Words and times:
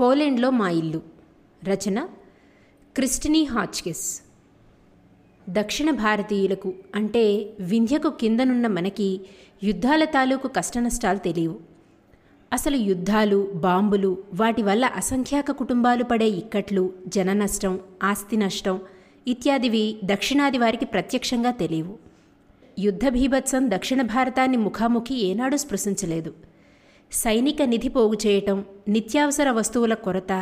పోలెండ్లో 0.00 0.50
మా 0.50 0.70
ఇల్లు. 0.70 1.02
రచన 1.64 2.08
క్రిస్టినీ 2.96 3.44
హాచ్కిస్. 3.44 4.22
దక్షిణ 5.48 5.90
భారతీయులకు 5.90 6.74
అంటే 6.94 7.50
వింధ్యకు 7.60 8.08
కిందనున్న 8.08 8.66
మనకి 8.66 9.20
యుద్ధాల 9.64 10.04
తాలూకు 10.04 10.48
కష్టనష్టాలు 10.48 11.18
తెలియవు. 11.18 11.58
అసలు 12.52 12.76
యుద్ధాలు 12.76 13.52
బాంబులు 13.54 14.24
వాటి 14.34 14.62
వల్ల 14.62 14.84
అసంఖ్యాక 14.84 15.50
కుటుంబాలు 15.50 16.04
పడే 16.04 16.28
ఇక్కట్లు 16.28 16.92
జన 17.06 17.32
నష్టం 17.32 17.80
ఆస్తి 18.02 18.36
నష్టం 18.36 18.80
ఇత్యాదివి 19.26 19.98
దక్షిణాది 20.04 20.58
వారికి 20.58 20.84
ప్రత్యక్షంగా 20.84 21.50
తెలియవు. 21.50 21.98
యుద్ధ 22.78 23.08
భీభత్సం 23.08 23.70
దక్షిణ 23.70 24.02
భారతాన్ని 24.02 24.56
ముఖాముఖి 24.56 25.14
ఏనాడూ 25.14 25.56
స్పృశించలేదు. 25.56 26.34
సైనిక 27.12 27.62
నిధి 27.62 27.88
పోగు 27.88 28.16
చేయటం 28.26 28.64
నిత్యావసర 28.88 29.50
వస్తువుల 29.50 29.94
కొరత 29.94 30.32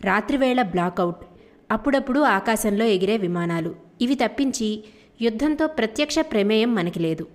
రాత్రివేళ 0.00 0.62
బ్లాకౌట్ 0.62 1.22
అప్పుడప్పుడు 1.70 2.20
ఆకాశంలో 2.20 2.84
ఎగిరే 2.84 3.16
విమానాలు. 3.16 3.74
ఇవి 4.00 4.14
తప్పించి 4.14 4.84
యుద్ధంతో 5.22 5.66
ప్రత్యక్ష 5.66 6.18
ప్రమేయం 6.32 6.74
మనకి 6.74 7.00
లేదు. 7.00 7.26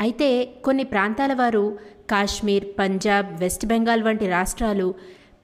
అయితే 0.00 0.28
కొన్ని 0.64 0.84
ప్రాంతాల 0.84 1.32
వారు 1.32 1.64
కాశ్మీర్ 2.10 2.64
పంజాబ్ 2.78 3.28
వెస్ట్ 3.40 3.66
బెంగాల్ 3.66 4.02
వంటి 4.02 4.26
రాష్ట్రాలు 4.26 4.94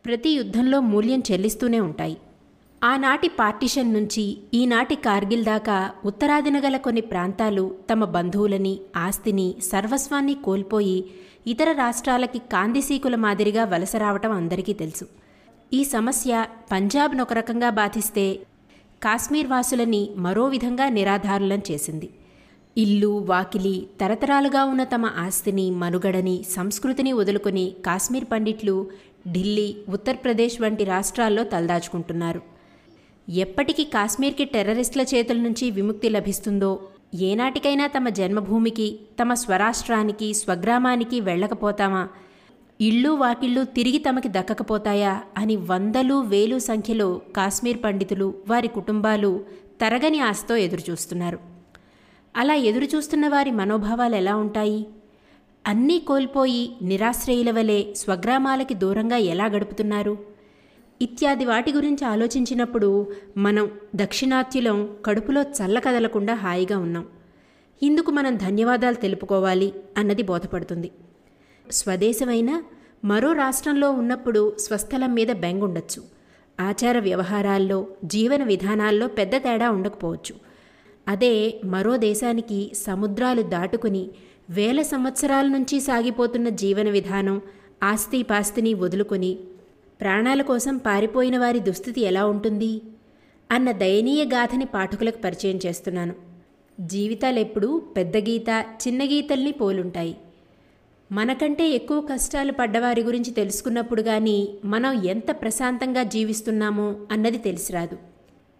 ప్రతి 0.07 0.31
యుద్ధంలో 0.31 0.81
మూల్యం 0.81 1.23
చెల్లిస్తూనే 1.33 1.81
ఉంటాయి. 1.81 2.17
ఆనాటి 2.83 3.29
పార్టిషన్ 3.39 3.95
నుంచి 3.95 4.25
ఈనాటి 4.55 4.97
కార్గిల్ 4.97 5.45
దాకా 5.45 5.77
ఉత్తరాదిన 6.05 6.57
గల 6.65 6.77
కొన్ని 6.77 7.01
ప్రాంతాలు 7.01 7.65
తమ 7.91 8.05
బంధువులని 8.05 8.75
ఆస్తిని 8.97 9.47
సర్వస్వాన్ని 9.71 10.35
కోల్పోయి 10.45 10.99
ఇతర 11.47 11.73
రాష్ట్రాలకి 11.73 12.39
కాందిసీకుల 12.53 13.15
మాదిరిగా 13.15 13.65
వలస 13.65 13.97
రావటం 13.97 14.33
అందరికీ 14.33 14.73
తెలుసు. 14.73 15.07
ఈ 15.73 15.85
సమస్య 15.85 16.47
పంజాబ్ను 16.73 17.23
ఒక 17.23 17.33
రకంగా 17.33 17.71
బాధిస్తే 17.71 18.27
కాశ్మీర్ 19.03 19.51
వాసులని 19.55 20.03
మరో 20.17 20.45
విధంగా 20.47 20.89
నిరాధారులం 20.89 21.63
చేసింది. 21.71 22.11
ఇల్లు 22.77 23.13
వాకిలి 23.31 23.89
తరతరాలుగా 24.01 24.65
ఉన్న 24.65 24.85
తమ 24.85 25.07
ఆస్తిని 25.17 25.71
మనుగడని 25.71 26.37
సంస్కృతిని 26.57 27.13
వదులుకొని 27.13 27.67
కాశ్మీర్ 27.87 28.29
పండిట్లు 28.33 28.77
ఢిల్లీ 29.29 29.77
ఉత్తరప్రదేశ్ 29.89 30.59
వంటి 30.63 30.85
రాష్ట్రాల్లో 30.85 31.45
తలదాచుకుంటున్నారు. 31.45 32.58
ఎప్పటికీ 33.29 33.85
కాశ్మీర్కి 33.85 34.45
టెర్రరిస్టుల 34.45 35.03
చేతుల 35.03 35.37
నుంచి 35.37 35.71
విముక్తి 35.71 36.09
లభిస్తుందో? 36.09 36.89
ఏనాటికైనా 37.15 37.87
తమ 37.87 38.09
జన్మభూమికి 38.09 38.99
తమ 39.23 39.35
స్వరాష్ట్రానికి 39.35 40.35
స్వగ్రామానికి 40.35 41.21
వెళ్ళకపోతామా? 41.21 42.09
ఇళ్ళు 42.81 43.11
వాకిళ్ళు 43.11 43.65
తిరిగి 43.65 43.99
తమకి 43.99 44.29
దక్కకపోతాయా? 44.29 45.23
అని 45.39 45.57
వందలు 45.57 46.15
వేలు 46.15 46.59
సంఖ్యలో 46.59 47.21
కాశ్మీర్ 47.37 47.79
పండితులు 47.85 48.35
వారి 48.49 48.69
కుటుంబాలు 48.69 49.45
తరగని 49.81 50.19
ఆశతో 50.21 50.57
ఎదురుచూస్తున్నారు. 50.57 51.39
అలా 52.37 52.55
ఎదురుచూస్తున్న 52.55 53.29
వారి 53.29 53.51
మనోభావాలు 53.51 54.15
ఎలా 54.15 54.37
ఉంటాయి? 54.37 54.87
అన్నీ 55.67 55.99
కోల్పోయి 55.99 56.77
నిరాశ్రయుల 56.83 57.51
వలె 57.51 57.85
స్వగ్రామాలకి 57.97 58.75
దూరంగా 58.75 59.17
ఎలా 59.17 59.47
గడుపుతున్నారు? 59.47 60.38
ఇత్యాది 61.03 61.45
వాటి 61.45 61.73
గురించి 61.73 62.05
ఆలోచించినప్పుడు 62.05 63.13
మనం 63.37 63.71
దక్షిణాత్యులం 63.97 64.97
కడుపులో 65.05 65.43
చల్ల 65.43 65.79
కదలకుండా 65.79 66.35
హాయిగా 66.35 66.79
ఉన్నాం. 66.79 67.07
ఇందుకు 67.83 68.11
మనం 68.11 68.37
ధన్యవాదాలు 68.37 68.95
తెలుపుకోవాలి 68.95 69.73
అన్నది 69.97 70.23
బోధపడుతుంది. 70.23 70.91
స్వదేశమైన 71.71 72.63
మరో 73.05 73.33
రాష్ట్రంలో 73.33 73.91
ఉన్నప్పుడు 73.91 74.57
స్వస్థలం 74.59 75.15
మీద 75.15 75.29
బెంగుండొచ్చు. 75.33 76.03
ఆచార 76.61 76.99
వ్యవహారాల్లో 76.99 77.87
జీవన 78.05 78.45
విధానాల్లో 78.45 79.07
పెద్ద 79.07 79.37
తేడా 79.37 79.71
ఉండకపోవచ్చు. 79.71 80.35
అదే 81.09 81.61
మరో 81.65 81.97
దేశానికి 81.97 82.73
సముద్రాలు 82.75 83.43
దాటుకుని 83.43 84.11
వేల 84.51 84.83
సంవత్సరాల 84.83 85.47
నుంచి 85.47 85.81
సాగిపోతున్న 85.81 86.49
జీవన 86.49 86.91
విధానం 86.91 87.43
ఆస్తి 87.83 88.23
పాస్తిని 88.23 88.75
వదులుకొని 88.75 89.39
ప్రాణాల 90.01 90.43
కోసం 90.43 90.77
పారిపోయిన 90.77 91.39
వారి 91.39 91.61
దుస్థితి 91.61 92.01
ఎలా 92.01 92.27
ఉంటుంది? 92.27 92.83
అన్న 93.51 93.73
దయనీయ 93.73 94.25
గాథని 94.25 94.65
పాఠకులకు 94.65 95.19
పరిచయం 95.19 95.61
చేస్తున్నాను. 95.67 96.15
జీవితాలెప్పుడూ 96.81 97.83
పెద్ద 97.97 98.17
గీత 98.17 98.65
చిన్న 98.89 99.03
గీతల్ని 99.03 99.53
పోలుంటాయి. 99.53 100.17
మనకంటే 101.13 101.69
ఎక్కువ 101.69 102.01
కష్టాలు 102.01 102.53
పడ్డవారి 102.53 103.03
గురించి 103.03 103.31
తెలుసుకున్నప్పుడు 103.31 104.03
కానీ 104.03 104.55
మనం 104.65 105.05
ఎంత 105.05 105.31
ప్రశాంతంగా 105.31 106.03
జీవిస్తున్నామో 106.03 106.97
అన్నది 107.11 107.39
తెలిసిరాదు. 107.39 107.99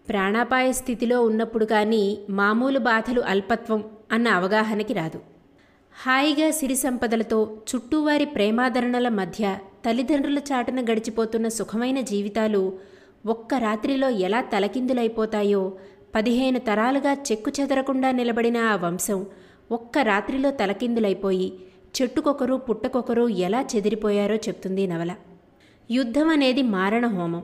ప్రాణాపాయ 0.09 0.73
స్థితిలో 0.73 1.23
ఉన్నప్పుడు 1.23 1.65
కానీ 1.65 2.19
మామూలు 2.31 2.79
బాధలు 2.79 3.21
అల్పత్వం 3.21 3.85
అన్న 4.13 4.29
అవగాహనకి 4.29 4.93
రాదు. 4.93 5.21
హాయిగా 6.03 6.51
సిరి 6.51 6.75
సంపదలతో 6.75 7.63
చుట్టూవారి 7.75 8.25
ప్రేమాదరణల 8.25 9.09
మధ్య 9.09 9.59
తల్లిదండ్రుల 9.89 10.39
చాటున 10.39 10.81
గడిచిపోతున్న 10.81 11.49
సుఖమైన 11.49 12.01
జీవితాలు 12.01 12.79
ఒక్క 13.27 13.55
రాత్రిలో 13.55 14.09
ఎలా 14.09 14.41
తలకిందులైపోతాయో 14.41 15.73
పదిహేను 16.15 16.59
తరాలుగా 16.59 17.13
చెక్కు 17.13 17.53
చెదరకుండా 17.61 18.11
నిలబడిన 18.11 18.57
ఆ 18.57 18.77
వంశం 18.77 19.27
ఒక్క 19.73 19.99
రాత్రిలో 19.99 20.51
తలకిందులైపోయి 20.51 21.53
చెట్టుకొకరు 22.03 22.55
పుట్టకొకరు 22.55 23.29
ఎలా 23.29 23.65
చెదిరిపోయారో 23.77 24.37
చెప్తుంది 24.37 24.87
నవల. 24.87 25.15
యుద్ధం 25.91 26.29
అనేది 26.29 26.63
మారణ 26.63 27.07
హోమం. 27.07 27.43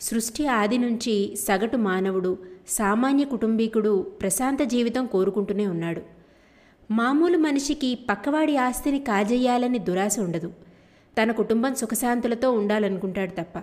సృష్టి 0.00 0.46
ఆది 0.46 0.78
నుంచి 0.78 1.36
సగటు 1.36 1.76
మానవుడు 1.76 2.38
సామాన్య 2.68 3.24
కుటుంబీకుడు 3.24 4.06
ప్రశాంత 4.20 4.62
జీవితం 4.62 5.06
కోరుకుంటూనే 5.06 5.66
ఉన్నాడు. 5.66 6.02
మామూలు 6.90 7.38
మనిషికి 7.38 7.98
పక్కవాడి 8.10 8.56
ఆస్తిని 8.56 8.98
కాజేయాలని 8.98 9.78
దురాశ 9.78 10.18
ఉండదు. 10.18 10.52
తన 11.22 11.32
కుటుంబం 11.32 11.74
సుఖశాంతులతో 11.74 12.52
ఉండాలనుకుంటాడు 12.52 13.30
తప్ప. 13.30 13.58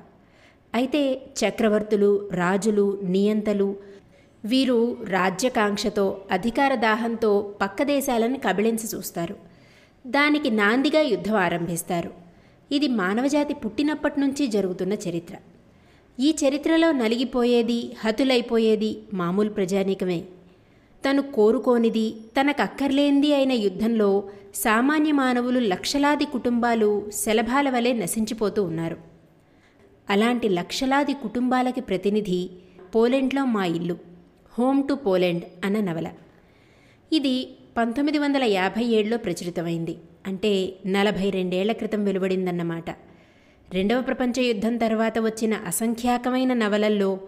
అయితే 0.76 1.22
చక్రవర్తులు 1.42 2.30
రాజులు 2.34 3.00
నియంతలు 3.04 3.76
వీరు 4.46 4.98
రాజ్యకాంక్షతో 5.10 6.22
అధికార 6.32 6.76
దాహంతో 6.76 7.54
పక్క 7.62 7.84
దేశాలను 7.84 8.40
కబళించి 8.40 8.98
చూస్తారు. 8.98 9.36
దానికి 10.08 10.50
నాందిగా 10.50 11.02
యుద్ధం 11.02 11.36
ఆరంభిస్తారు. 11.36 12.12
ఇది 12.72 12.88
మానవజాతి 12.88 13.54
పుట్టినప్పటి 13.54 14.20
నుంచి 14.20 14.48
జరుగుతున్న 14.48 14.94
చరిత్ర. 14.94 15.36
ఈ 16.20 16.36
చరిత్రలో 16.48 16.92
నలిగిపోయేది 16.92 17.96
హతులైపోయేది 18.00 18.98
మామూలు 19.14 19.50
ప్రజానీకమే. 19.50 20.24
తను 21.06 21.22
కోరుకోనిది 21.22 22.16
తనకక్కర్లేంది 22.38 23.34
అయిన 23.34 23.52
యుద్ధంలో 23.52 24.24
సామాన్య 24.56 25.12
మానవులు 25.12 25.60
లక్షలాది 25.60 26.26
కుటుంబాలు 26.26 27.10
శలభాల 27.14 27.70
వలె 27.70 27.94
నశించిపోతూ 27.94 28.64
ఉన్నారు. 28.64 28.98
అలాంటి 30.10 30.50
లక్షలాది 30.50 31.14
కుటుంబాలకి 31.14 31.82
ప్రతినిధి 31.82 32.50
పోలెండ్లో 32.96 33.46
మా 33.46 33.66
ఇల్లు 33.66 33.98
హోమ్ 34.60 34.88
టు 34.88 34.94
పోలెండ్ 34.94 35.44
అన్న 35.66 35.80
నవల. 35.80 36.08
ఇది 37.12 37.50
పంతొమ్మిది 37.78 38.18
వందల 38.18 38.44
యాభై 38.44 38.84
ఏడులో 38.84 39.18
ప్రచురితమైంది. 39.18 39.98
అంటే 40.28 40.76
నలభై 40.86 41.30
రెండేళ్ళ 41.30 41.72
క్రితం 41.72 42.06
వెలువడిందన్నమాట. 42.06 42.90
రెండవ 43.74 44.02
ప్రపంచ 44.02 44.42
యుద్ధం 44.42 44.78
తర్వాత 44.78 45.20
వచ్చిన 45.20 45.54
అసంఖ్యాకమైన 45.54 46.54
నవలల్లో 46.54 47.20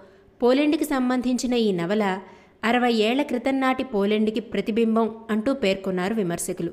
పోలెండ్కి 0.44 0.86
సంబంధించిన 0.86 1.54
ఈ 1.54 1.72
నవల 1.72 2.20
అరవై 2.64 2.94
ఏళ్ళ 2.94 3.22
క్రితం 3.22 3.60
నాటి 3.60 3.84
పోలెండ్కి 3.84 4.40
ప్రతిబింబం 4.40 5.16
అంటూ 5.30 5.54
పేర్కొన్నారు 5.54 6.14
విమర్శకులు. 6.14 6.72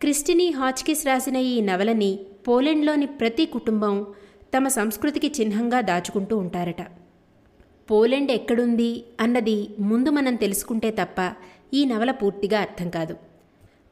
క్రిస్టినీ 0.00 0.50
హాచ్కిస్ 0.50 1.06
రాసిన 1.06 1.36
ఈ 1.36 1.60
నవలని 1.60 2.18
పోలెండ్లోని 2.48 3.06
ప్రతి 3.06 3.46
కుటుంబం 3.46 4.06
తమ 4.56 4.68
సంస్కృతికి 4.68 5.32
చిహ్నంగా 5.40 5.80
దాచుకుంటూ 5.80 6.36
ఉంటారట. 6.36 6.82
పోలెండ్ 7.90 8.30
ఎక్కడుంది 8.30 9.04
అన్నది 9.20 9.68
ముందు 9.80 10.10
మనం 10.10 10.34
తెలుసుకుంటే 10.34 10.90
తప్ప 10.90 11.32
ఈ 11.74 11.84
నవల 11.84 12.10
పూర్తిగా 12.10 12.60
అర్థం 12.60 12.90
కాదు. 12.90 13.16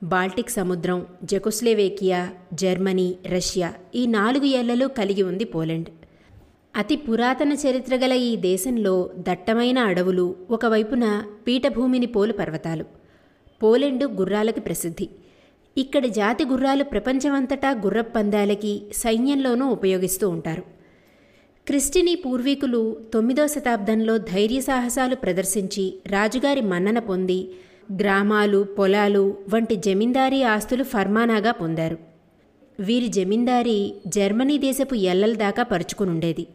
బాల్టిక్ 0.02 0.50
సముద్రం 0.50 1.06
జెకోస్లేవేకియా 1.24 2.30
జర్మనీ 2.54 3.16
రష్యా 3.26 3.74
ఈ 3.94 4.06
నాలుగు 4.06 4.44
ఏళ్ళలో 4.44 4.88
కలిగి 4.88 5.22
ఉంది 5.22 5.44
పోలెండ్. 5.44 5.88
అతి 6.74 6.96
పురాతన 6.96 7.52
చరిత్ర 7.52 7.96
గల 7.96 8.12
ఈ 8.12 8.36
దేశంలో 8.36 8.92
దట్టమైన 9.18 9.78
అడవులు 9.78 10.24
ఒకవైపున 10.50 11.04
పీఠభూమిని 11.46 12.06
పోలు 12.06 12.32
పర్వతాలు. 12.32 12.84
పోలెండు 13.62 14.06
గుర్రాలకి 14.06 14.60
ప్రసిద్ధి. 14.60 15.06
ఇక్కడి 15.76 16.08
జాతి 16.08 16.44
గుర్రాలు 16.44 16.84
ప్రపంచమంతటా 16.84 17.70
గుర్రపందాలకి 17.84 18.72
సైన్యంలోనూ 18.94 19.66
ఉపయోగిస్తూ 19.68 20.28
ఉంటారు. 20.28 20.62
క్రిస్టినీ 21.66 22.14
పూర్వీకులు 22.14 22.82
తొమ్మిదో 23.14 23.46
శతాబ్దంలో 23.46 24.18
ధైర్య 24.18 24.60
సాహసాలు 24.60 25.16
ప్రదర్శించి 25.16 25.86
రాజుగారి 26.06 26.60
మన్నన 26.60 26.98
పొంది 26.98 27.40
గ్రామాలు 27.92 28.62
పొలాలు 28.78 29.24
వంటి 29.54 29.76
జమీందారీ 29.88 30.42
ఆస్తులు 30.54 30.84
ఫర్మానాగా 30.84 31.52
పొందారు. 31.62 31.98
వీరి 32.80 33.08
జమీందారీ 33.08 33.78
జర్మనీ 34.06 34.58
దేశపు 34.58 34.94
ఎల్లల 34.94 35.34
దాకా 35.44 35.62
పరుచుకునుండేది. 35.62 36.46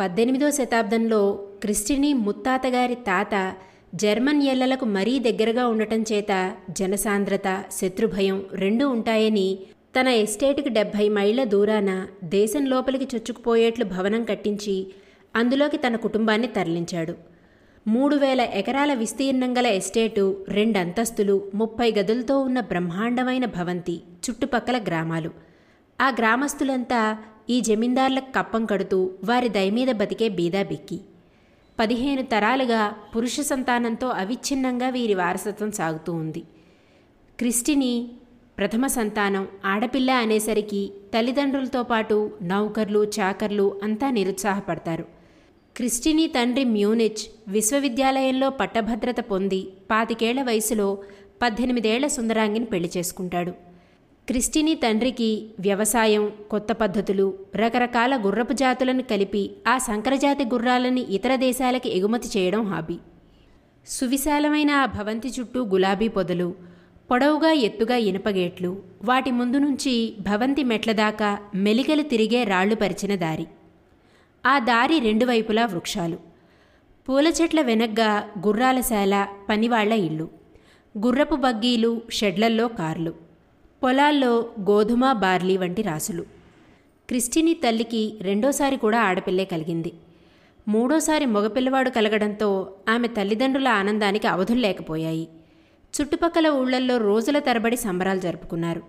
పద్దెనిమిదో 0.00 0.50
శతాబ్దంలో 0.50 1.20
క్రిస్టిని 1.62 2.12
ముత్తాతగారి 2.12 2.94
తాత 2.94 3.54
జర్మన్ 3.94 4.42
ఎల్లలకు 4.42 4.84
మరీ 4.84 5.18
దగ్గరగా 5.18 5.66
ఉండటం 5.66 6.04
చేత 6.12 6.52
జనసాంద్రత 6.70 7.64
శత్రుభయం 7.72 8.44
రెండూ 8.52 8.88
ఉంటాయని 8.88 9.58
తన 10.00 10.08
ఎస్టేటుకి 10.08 10.68
డెబ్భై 10.68 11.08
మైళ్ళ 11.08 11.44
దూరాన 11.44 12.06
దేశం 12.24 12.64
లోపలికి 12.66 13.16
చొచ్చుకుపోయేట్లు 13.16 13.84
భవనం 13.84 14.24
కట్టించి 14.24 14.86
అందులోకి 15.36 15.76
తన 15.76 15.96
కుటుంబాన్ని 15.96 16.46
తరలించాడు. 16.46 17.14
మూడు 17.88 18.16
వేల 18.16 18.40
ఎకరాల 18.40 18.94
విస్తీర్ణం 18.94 19.58
గల 19.58 19.66
ఎస్టేటు 19.66 20.44
రెండంతస్తులు 20.48 21.50
ముప్పై 21.54 21.94
గదులతో 21.98 22.40
ఉన్న 22.40 22.60
బ్రహ్మాండమైన 22.60 23.44
భవంతి 23.44 24.00
చుట్టుపక్కల 24.24 24.78
గ్రామాలు. 24.78 25.30
ఆ 26.00 26.08
గ్రామస్తులంతా 26.08 27.18
ఈ 27.50 27.60
జమీందార్లకు 27.60 28.32
కప్పం 28.32 28.66
కడుతూ 28.66 29.10
వారి 29.24 29.48
దయమీద 29.48 29.88
బతికే 29.88 30.28
బీదా 30.28 30.62
బిక్కి. 30.62 31.00
పదిహేను 31.80 32.22
తరాలుగా 32.22 32.94
పురుష 33.16 33.40
సంతానంతో 33.40 34.08
అవిచ్ఛిన్నంగా 34.08 34.88
వీరి 34.88 35.14
వారసత్వం 35.14 35.72
సాగుతూ 35.72 36.12
ఉంది. 36.12 36.42
క్రిస్టిని 37.38 38.08
ప్రథమ 38.58 38.86
సంతానం 38.86 39.48
ఆడపిల్ల 39.64 40.10
అనేసరికి 40.10 40.92
తల్లిదండ్రులతో 41.14 41.82
పాటు 41.82 42.30
నౌకర్లు 42.42 43.04
చాకర్లు 43.04 43.80
అంతా 43.82 44.10
నిరుత్సాహపడతారు. 44.10 45.04
క్రిస్టిని 45.76 46.26
తండ్రి 46.26 46.64
మ్యూనిచ్ 46.64 47.30
విశ్వవిద్యాలయంలో 47.48 48.50
పట్టభద్రత 48.50 49.20
పొంది 49.20 49.68
పాతికేళ్ళ 49.90 50.42
వయసులో 50.42 50.98
పద్దెనిమిదేళ్ళ 51.42 52.06
సుందరాంగిని 52.06 52.64
పెళ్ళి 52.64 52.90
చేసుకుంటాడు. 52.96 53.65
క్రిస్టిని 54.28 54.74
తండ్రికి 54.74 55.50
వ్యవసాయం 55.60 56.32
కొత్త 56.50 56.72
పద్ధతులు 56.72 57.34
రకరకాల 57.56 58.16
గుర్రపు 58.24 58.52
జాతులను 58.52 59.02
కలిపి 59.02 59.50
ఆ 59.68 59.78
సంకరజాతి 59.78 60.44
గుర్రాలని 60.44 61.00
ఇతర 61.00 61.36
దేశాలకి 61.36 61.98
ఎగుమతి 61.98 62.38
చేయడం 62.38 62.64
హాబీ. 62.64 62.98
సువిశాలమైన 63.86 64.70
ఆ 64.70 64.86
భవంతి 64.86 65.28
చుట్టూ 65.28 65.64
గులాబీ 65.64 66.08
పొదలు 66.08 66.54
పొడవుగా 67.10 67.50
ఎత్తుగా 67.50 67.96
ఇనుపగేట్లు 67.96 68.82
వాటి 69.04 69.30
ముందు 69.30 69.56
నుంచి 69.56 70.14
భవంతి 70.20 70.64
మెట్ల 70.64 70.92
దాకా 70.92 71.38
మెలికలు 71.54 72.02
తిరిగే 72.02 72.44
రాళ్ళు 72.44 72.74
పరిచిన 72.74 73.14
దారి. 73.14 73.46
ఆ 74.46 74.58
దారి 74.58 74.98
రెండు 74.98 75.24
వైపులా 75.24 75.66
వృక్షాలు. 75.66 76.18
పూల 77.08 77.26
చెట్ల 77.28 77.60
వెనగ్గా 77.60 78.28
గుర్రాల 78.46 78.80
శాల 78.80 79.26
పనివాళ్ళ 79.48 79.92
ఇల్లు 79.92 80.28
గుర్రపు 80.98 81.34
బగ్గీలు 81.34 82.02
షెడ్లల్లో 82.10 82.68
కార్లు. 82.68 83.25
పొలాల్లో 83.82 84.50
గోధుమ 84.60 85.12
బార్లీ 85.12 85.56
వంటి 85.56 85.82
రాసులు. 85.82 86.22
క్రిస్టిని 87.08 87.54
తల్లికి 87.54 88.14
రెండోసారి 88.20 88.76
కూడా 88.76 89.00
ఆడపిల్లే 89.00 89.44
కలిగింది. 89.44 89.92
మూడోసారి 90.68 91.26
మగపిల్లవాడు 91.26 91.90
కలగడంతో 91.90 92.72
ఆమె 92.88 93.08
తల్లిదండ్రుల 93.08 93.68
ఆనందానికి 93.68 94.26
అవధులు 94.26 94.58
లేకపోయాయి. 94.58 95.28
చుట్టుపక్కల 95.94 96.48
ఊళ్ళల్లో 96.48 96.96
రోజుల 96.96 97.38
తరబడి 97.38 97.76
సంబరాలు 97.76 98.20
జరుపుకున్నారు. 98.20 98.82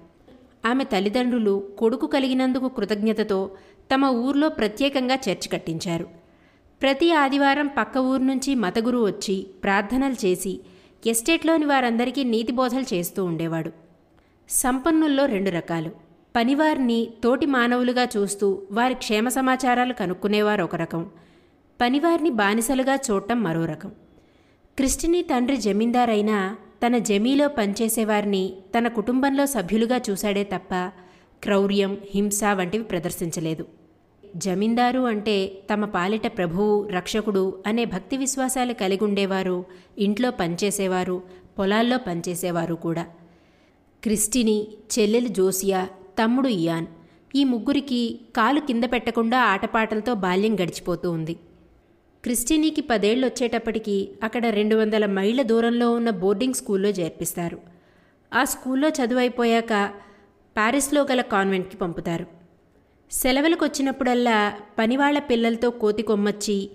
ఆమె 0.65 0.83
తల్లిదండ్రులు 0.83 1.69
కొడుకు 1.77 2.07
కలిగినందుకు 2.07 2.67
కృతజ్ఞతతో 2.67 3.51
తమ 3.93 4.05
ఊర్లో 4.05 4.49
ప్రత్యేకంగా 4.49 5.15
చర్చి 5.15 5.49
కట్టించారు. 5.49 6.07
ప్రతి 6.81 7.13
ఆదివారం 7.13 7.69
పక్క 7.77 7.97
ఊరు 7.97 8.21
నుంచి 8.21 8.55
మతగురు 8.55 9.05
వచ్చి 9.05 9.47
ప్రార్థనలు 9.63 10.25
చేసి 10.25 10.59
ఎస్టేట్లోని 11.07 11.65
వారందరికీ 11.65 12.23
నీతి 12.23 12.51
బోధలు 12.51 12.95
చేస్తూ 12.95 13.25
ఉండేవాడు. 13.25 13.86
సంపన్నుల్లో 14.49 15.25
రెండు 15.25 15.49
రకాలు. 15.49 15.89
పనివారిని 16.35 17.07
తోటి 17.23 17.45
మానవులుగా 17.45 18.07
చూస్తూ 18.17 18.61
వారి 18.71 18.93
క్షేమ 18.93 19.29
సమాచారాలు 19.29 19.93
కనుక్కునేవారు 19.93 20.63
ఒక 20.63 20.75
రకం. 20.75 21.09
పనివారిని 21.81 22.29
బానిసలుగా 22.29 22.95
చూడటం 22.95 23.43
మరో 23.43 23.65
రకం. 23.65 23.89
క్రిస్టిని 24.77 25.21
తండ్రి 25.21 25.57
జమీందారైనా 25.57 26.55
తన 26.85 26.97
జమీలో 26.97 27.47
పనిచేసేవారిని 27.47 28.53
తన 28.77 28.87
కుటుంబంలో 28.87 29.45
సభ్యులుగా 29.45 30.01
చూశాడే 30.09 30.43
తప్ప 30.43 30.91
క్రౌర్యం 31.43 31.97
హింస 32.15 32.43
వంటివి 32.43 32.83
ప్రదర్శించలేదు. 32.83 33.65
జమీందారు 34.35 34.99
అంటే 34.99 35.47
తమ 35.73 35.85
పాలిట 35.85 36.37
ప్రభువు 36.37 36.87
రక్షకుడు 36.87 37.63
అనే 37.67 37.85
భక్తి 37.85 38.17
విశ్వాసాలు 38.17 38.73
కలిగి 38.73 39.03
ఉండేవారు 39.03 39.65
ఇంట్లో 39.97 40.31
పనిచేసేవారు 40.31 41.21
పొలాల్లో 41.59 41.97
పనిచేసేవారు 41.97 42.75
కూడా. 42.75 43.05
క్రిస్టిని 44.07 44.67
చెల్లెలు 44.99 45.27
జోసియా 45.27 45.87
తమ్ముడు 46.19 46.47
ఇయాన్. 46.47 46.85
ఈ 47.35 47.43
ముగ్గురికి 47.43 48.19
కాలు 48.35 48.59
కింద 48.59 48.83
పెట్టకుండా 48.83 49.39
ఆటపాటలతో 49.39 50.13
బాల్యం 50.13 50.55
గడిచిపోతూ 50.55 51.11
ఉంది. 51.11 51.33
క్రిస్టినీకి 52.23 52.81
పదేళ్ళు 52.81 53.27
వచ్చేటప్పటికి 53.27 54.09
అక్కడ 54.23 54.45
రెండు 54.45 54.75
వందల 54.75 55.05
మైళ్ళ 55.05 55.41
దూరంలో 55.41 55.91
ఉన్న 55.91 56.09
బోర్డింగ్ 56.09 56.53
స్కూల్లో 56.53 56.89
చేర్పిస్తారు. 56.89 57.59
ఆ 58.33 58.43
స్కూల్లో 58.43 58.89
చదువైపోయాక 58.89 59.91
ప్యారిస్లో 60.57 61.01
గల 61.03 61.21
కాన్వెంట్కి 61.21 61.77
పంపుతారు. 61.77 62.25
సెలవులకు 63.11 63.65
వచ్చినప్పుడల్లా 63.65 64.53
పనివాళ్ళ 64.79 65.19
పిల్లలతో 65.19 65.69
కోతి 65.69 66.03
కొమ్మచ్చి 66.03 66.69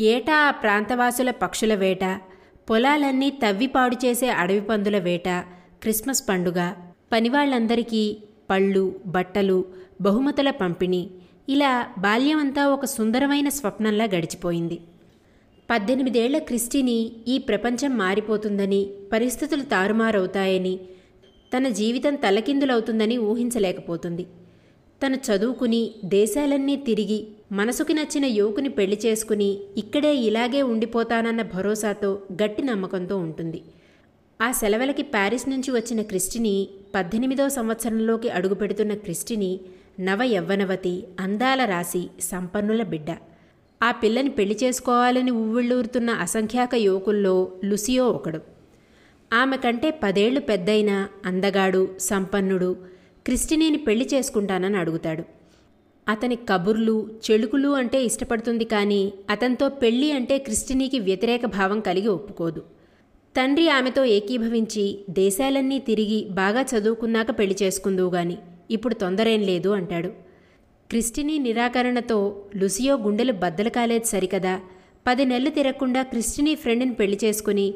ఏటా 0.00 0.34
ఆ 0.34 0.50
ప్రాంతవాసుల 0.50 1.30
పక్షుల 1.30 1.74
వేట 1.74 2.20
పొలాలన్నీ 2.70 3.30
తవ్వి 3.30 3.66
పాడు 3.66 3.96
చేసే 4.04 4.28
అడవి 4.28 4.60
పందుల 4.60 4.98
వేట 4.98 5.44
క్రిస్మస్ 5.82 6.28
పండుగ. 6.28 6.72
పనివాళ్ళందరికీ 7.12 8.16
పళ్ళు 8.50 8.94
బట్టలు 9.06 9.64
బహుమతుల 10.00 10.50
పంపిణీ. 10.50 11.10
ఇలా 11.48 11.88
బాల్యమంతా 11.98 12.68
ఒక 12.68 12.84
సుందరమైన 12.84 13.48
స్వప్నంలా 13.48 14.04
గడిచిపోయింది. 14.04 14.80
పద్దెనిమిదేళ్ళ 15.70 16.38
క్రిస్టిని 16.38 17.12
ఈ 17.28 17.38
ప్రపంచం 17.38 17.98
మారిపోతుందని 17.98 18.90
పరిస్థితులు 19.12 19.62
తారుమారవుతాయని 19.62 20.80
తన 21.56 21.68
జీవితం 21.68 22.14
తలకిందులవుతుందని 22.14 23.18
ఊహించలేకపోతుంది. 23.18 24.26
తను 25.06 25.16
చదువుకుని 25.16 25.90
దేశాలన్నీ 26.04 26.76
తిరిగి 26.76 27.28
మనసుకి 27.52 27.94
నచ్చిన 27.94 28.24
యువకుని 28.24 28.68
పెళ్ళి 28.68 29.00
చేసుకుని 29.06 29.58
ఇక్కడే 29.76 30.16
ఇలాగే 30.16 30.62
ఉండిపోతానన్న 30.62 31.42
భరోసాతో 31.42 32.18
గట్టి 32.42 32.62
నమ్మకంతో 32.62 33.16
ఉంటుంది. 33.16 33.62
ఆ 34.42 34.52
సెలవులకి 34.52 35.02
ప్యారిస్ 35.02 35.48
నుంచి 35.48 35.70
వచ్చిన 35.70 36.02
క్రిస్టిని 36.02 36.68
పద్దెనిమిదో 36.94 37.48
సంవత్సరంలోకి 37.48 38.28
అడుగుపెడుతున్న 38.28 38.94
క్రిస్టిని 38.94 39.60
నవ 40.00 40.22
యవ్వనవతి 40.22 41.04
అందాల 41.20 41.64
రాశి 41.64 42.10
సంపన్నుల 42.20 42.82
బిడ్డ. 42.82 43.10
ఆ 43.82 43.90
పిల్లని 43.90 44.30
పెళ్ళి 44.30 44.56
చేసుకోవాలని 44.64 45.30
ఉవ్విళ్ళూరుతున్న 45.30 46.10
అసంఖ్యాక 46.10 46.74
యువకుల్లో 46.74 47.52
లుసియో 47.64 48.08
ఒకడు. 48.08 48.40
ఆమె 49.32 49.56
కంటే 49.56 49.90
పదేళ్ళు 50.02 50.40
పెద్దయిన 50.40 51.08
అందగాడు 51.26 51.88
సంపన్నుడు 52.00 52.76
క్రిస్టినీని 53.26 53.78
పెళ్ళి 53.78 54.08
చేసుకుంటానని 54.14 54.76
అడుగుతాడు. 54.76 55.24
అతని 56.08 56.36
కబుర్లు 56.36 57.10
చెడుకులు 57.26 57.68
అంటే 57.68 58.04
ఇష్టపడుతుంది 58.04 58.64
కానీ 58.64 59.12
అతనితో 59.30 59.68
పెళ్ళి 59.68 60.12
అంటే 60.12 60.38
క్రిస్టినీకి 60.38 60.98
వ్యతిరేక 60.98 61.44
భావం 61.46 61.80
కలిగి 61.80 62.08
ఒప్పుకోదు. 62.08 62.79
తండ్రి 63.36 63.68
ఆమెతో 63.68 64.02
ఏకీభవించి 64.14 64.84
దేశాలన్నీ 65.18 65.78
తిరిగి 65.88 66.18
బాగా 66.38 66.62
చదువుకున్నాక 66.70 67.30
పెళ్ళి 67.38 67.56
చేసుకుందువుగాని 67.62 68.36
ఇప్పుడు 68.70 68.94
తొందరేం 68.94 69.42
లేదు 69.50 69.68
అంటాడు. 69.68 70.10
క్రిస్టినీ 70.90 71.38
నిరాకరణతో 71.38 72.18
లుసియో 72.56 72.94
గుండెలు 72.96 73.32
బద్దలు 73.32 73.68
కాలేదు 73.68 74.04
సరికదా. 74.04 74.54
పది 75.06 75.24
నెలలు 75.24 75.50
తిరగకుండా 75.50 76.02
క్రిస్టినీ 76.02 76.54
ఫ్రెండ్ని 76.54 76.94
పెళ్ళి 76.94 77.18
చేసుకుని 77.24 77.66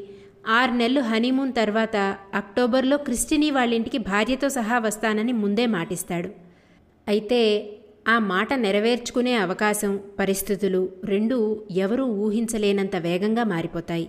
ఆరు 0.57 0.71
నెలలు 0.71 1.01
హనీమూన్ 1.01 1.53
తర్వాత 1.53 1.95
అక్టోబర్లో 2.33 2.97
క్రిస్టినీ 2.97 3.51
వాళ్ళింటికి 3.51 3.97
భార్యతో 4.09 4.49
సహా 4.49 4.77
వస్తానని 4.77 5.31
ముందే 5.43 5.65
మాటిస్తాడు. 5.65 6.29
అయితే 7.07 7.41
ఆ 8.07 8.19
మాట 8.19 8.53
నెరవేర్చుకునే 8.65 9.33
అవకాశం 9.35 9.99
పరిస్థితులు 10.19 10.81
రెండూ 11.03 11.37
ఎవరూ 11.85 12.05
ఊహించలేనంత 12.25 12.95
వేగంగా 12.95 13.43
మారిపోతాయి. 13.53 14.07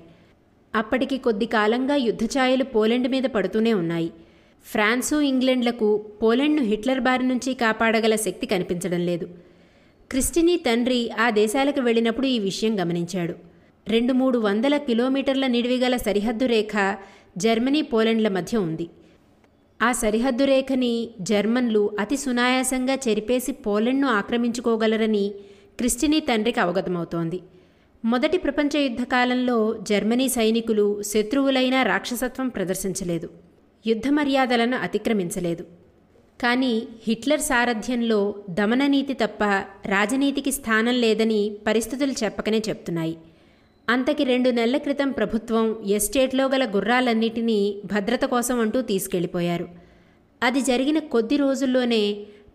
అప్పటికి 0.76 1.18
కొద్ది 1.18 1.46
కాలంగా 1.46 1.96
యుద్ధఛాయలు 1.96 2.64
పోలెండ్ 2.64 3.08
మీద 3.08 3.22
పడుతూనే 3.22 3.72
ఉన్నాయి. 3.74 4.10
ఫ్రాన్సు 4.66 5.16
ఇంగ్లాండ్లకు 5.16 5.88
పోలెండ్ను 6.22 6.62
హిట్లర్ 6.62 7.00
బారి 7.00 7.26
నుంచి 7.26 7.54
కాపాడగల 7.54 8.14
శక్తి 8.16 8.46
కనిపించడం 8.46 9.00
లేదు. 9.00 9.26
క్రిస్టినీ 10.10 10.56
తండ్రి 10.56 11.10
ఆ 11.10 11.30
దేశాలకు 11.30 11.80
వెళ్ళినప్పుడు 11.80 12.26
ఈ 12.26 12.38
విషయం 12.38 12.80
గమనించాడు. 12.80 13.34
రెండు 13.88 14.12
మూడు 14.12 14.38
వందల 14.38 14.76
కిలోమీటర్ల 14.76 15.46
నిడివిగల 15.46 15.96
సరిహద్దు 15.96 16.46
రేఖ 16.46 16.96
జర్మనీ 17.38 17.82
పోలెండ్ల 17.82 18.28
మధ్య 18.28 18.58
ఉంది. 18.58 18.86
ఆ 19.82 19.92
సరిహద్దు 19.92 20.44
రేఖని 20.44 21.10
జర్మన్లు 21.20 21.90
అతి 22.00 22.16
సునాయాసంగా 22.16 22.94
చెరిపేసి 23.08 23.52
పోలెండ్ను 23.52 24.08
ఆక్రమించుకోగలరని 24.08 25.34
క్రిస్టినీ 25.78 26.20
తండ్రికి 26.20 26.60
అవగతమవుతోంది. 26.60 27.40
మొదటి 28.04 28.38
ప్రపంచ 28.38 28.78
యుద్ధ 28.78 29.02
కాలంలో 29.02 29.76
జర్మనీ 29.82 30.28
సైనికులు 30.28 31.02
శత్రువులైన 31.02 31.82
రాక్షసత్వం 31.82 32.48
ప్రదర్శించలేదు 32.48 33.28
యుద్ధ 33.86 34.08
మర్యాదలను 34.08 34.76
అతిక్రమించలేదు. 34.76 35.64
కానీ 36.40 36.82
హిట్లర్ 37.06 37.40
సారథ్యంలో 37.40 38.34
దమననీతి 38.50 39.14
తప్ప 39.14 39.44
రాజనీతికి 39.86 40.52
స్థానం 40.52 40.94
లేదని 40.94 41.56
పరిస్థితులు 41.66 42.12
చెప్పకనే 42.12 42.62
చెప్తున్నాయి. 42.68 43.16
అంతకి 43.88 44.24
రెండు 44.24 44.50
నెలల 44.50 44.76
క్రితం 44.76 45.10
ప్రభుత్వం 45.10 45.66
ఎస్టేట్లో 45.86 46.46
గల 46.48 46.64
గుర్రాలన్నిటినీ 46.76 47.82
భద్రత 47.84 48.24
కోసం 48.24 48.60
అంటూ 48.60 48.80
తీసుకెళ్ళిపోయారు. 48.82 49.68
అది 50.42 50.60
జరిగిన 50.60 50.98
కొద్ది 50.98 51.36
రోజుల్లోనే 51.36 52.02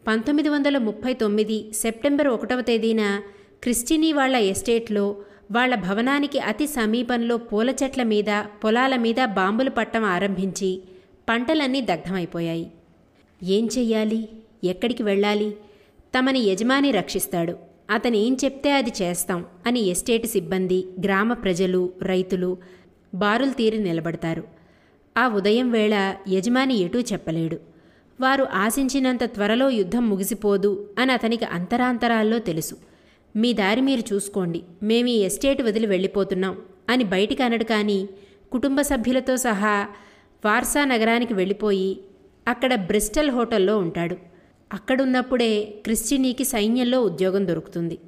పంతొమ్మిది 0.07 0.49
వందల 0.49 0.77
ముప్పై 0.77 1.13
తొమ్మిది 1.13 1.57
సెప్టెంబర్ 1.73 2.27
ఒకటవ 2.27 2.61
తేదీన 2.61 3.03
క్రిస్టినీ 3.63 4.13
వాళ్ళ 4.13 4.35
ఎస్టేట్లో 4.35 5.05
వాళ్ళ 5.51 5.75
భవనానికి 5.75 6.39
అతి 6.39 6.67
సమీపంలో 6.67 7.37
పూల 7.37 7.69
చెట్ల 7.83 8.03
మీద 8.03 8.43
పొలాల 8.63 8.95
మీద 8.95 9.25
బాంబులు 9.25 9.69
పట్టం 9.69 10.03
ఆరంభించి 10.03 10.81
పంటలన్నీ 11.29 11.81
దగ్ధమైపోయాయి. 11.81 12.71
ఏం 13.43 13.69
చెయ్యాలి? 13.77 14.29
ఎక్కడికి 14.63 15.03
వెళ్ళాలి? 15.03 15.57
తమని 16.19 16.39
యజమాని 16.39 16.91
రక్షిస్తాడు. 16.91 17.55
అతను 17.89 18.15
ఏం 18.15 18.37
చెప్తే 18.45 18.71
అది 18.71 18.91
చేస్తాం 19.01 19.45
అని 19.67 19.79
ఎస్టేట్ 19.79 20.27
సిబ్బంది 20.27 20.87
గ్రామ 21.03 21.33
ప్రజలు 21.33 21.93
రైతులు 22.01 22.57
బారులు 23.15 23.51
తీరి 23.51 23.77
నిలబడతారు. 23.77 24.43
ఆ 25.17 25.27
ఉదయం 25.27 25.71
వేళ 25.71 26.15
యజమాని 26.29 26.75
ఎటూ 26.75 26.99
చెప్పలేడు. 26.99 27.57
వారు 28.21 28.47
ఆశించినంత 28.53 29.23
త్వరలో 29.23 29.69
యుద్ధం 29.69 30.09
ముగిసిపోదు 30.09 30.89
అని 30.99 31.11
అతనికి 31.11 31.45
అంతరాంతరాల్లో 31.45 32.39
తెలుసు. 32.39 32.90
మీ 33.35 33.53
దారి 33.53 33.81
మీరు 33.81 34.13
చూసుకోండి. 34.13 34.61
మేము 34.83 35.07
ఈ 35.07 35.19
ఎస్టేట్ 35.19 35.61
వదిలి 35.61 35.87
వెళ్ళిపోతున్నాం. 35.87 36.57
అని 36.89 37.03
బయటికి 37.03 37.43
అనడు 37.43 37.63
కానీ 37.63 38.09
కుటుంబ 38.51 38.81
సభ్యులతో 38.81 39.37
సహా 39.37 39.87
వార్సా 40.45 40.85
నగరానికి 40.85 41.33
వెళ్ళిపోయి 41.33 41.99
అక్కడ 42.47 42.75
బ్రిస్టల్ 42.75 43.31
హోటల్లో 43.31 43.77
ఉంటాడు. 43.77 44.17
అక్కడున్నప్పుడే 44.73 45.73
క్రిస్టినీకి 45.85 46.43
సైన్యంలో 46.43 47.01
ఉద్యోగం 47.01 47.47
దొరుకుతుంది. 47.47 47.99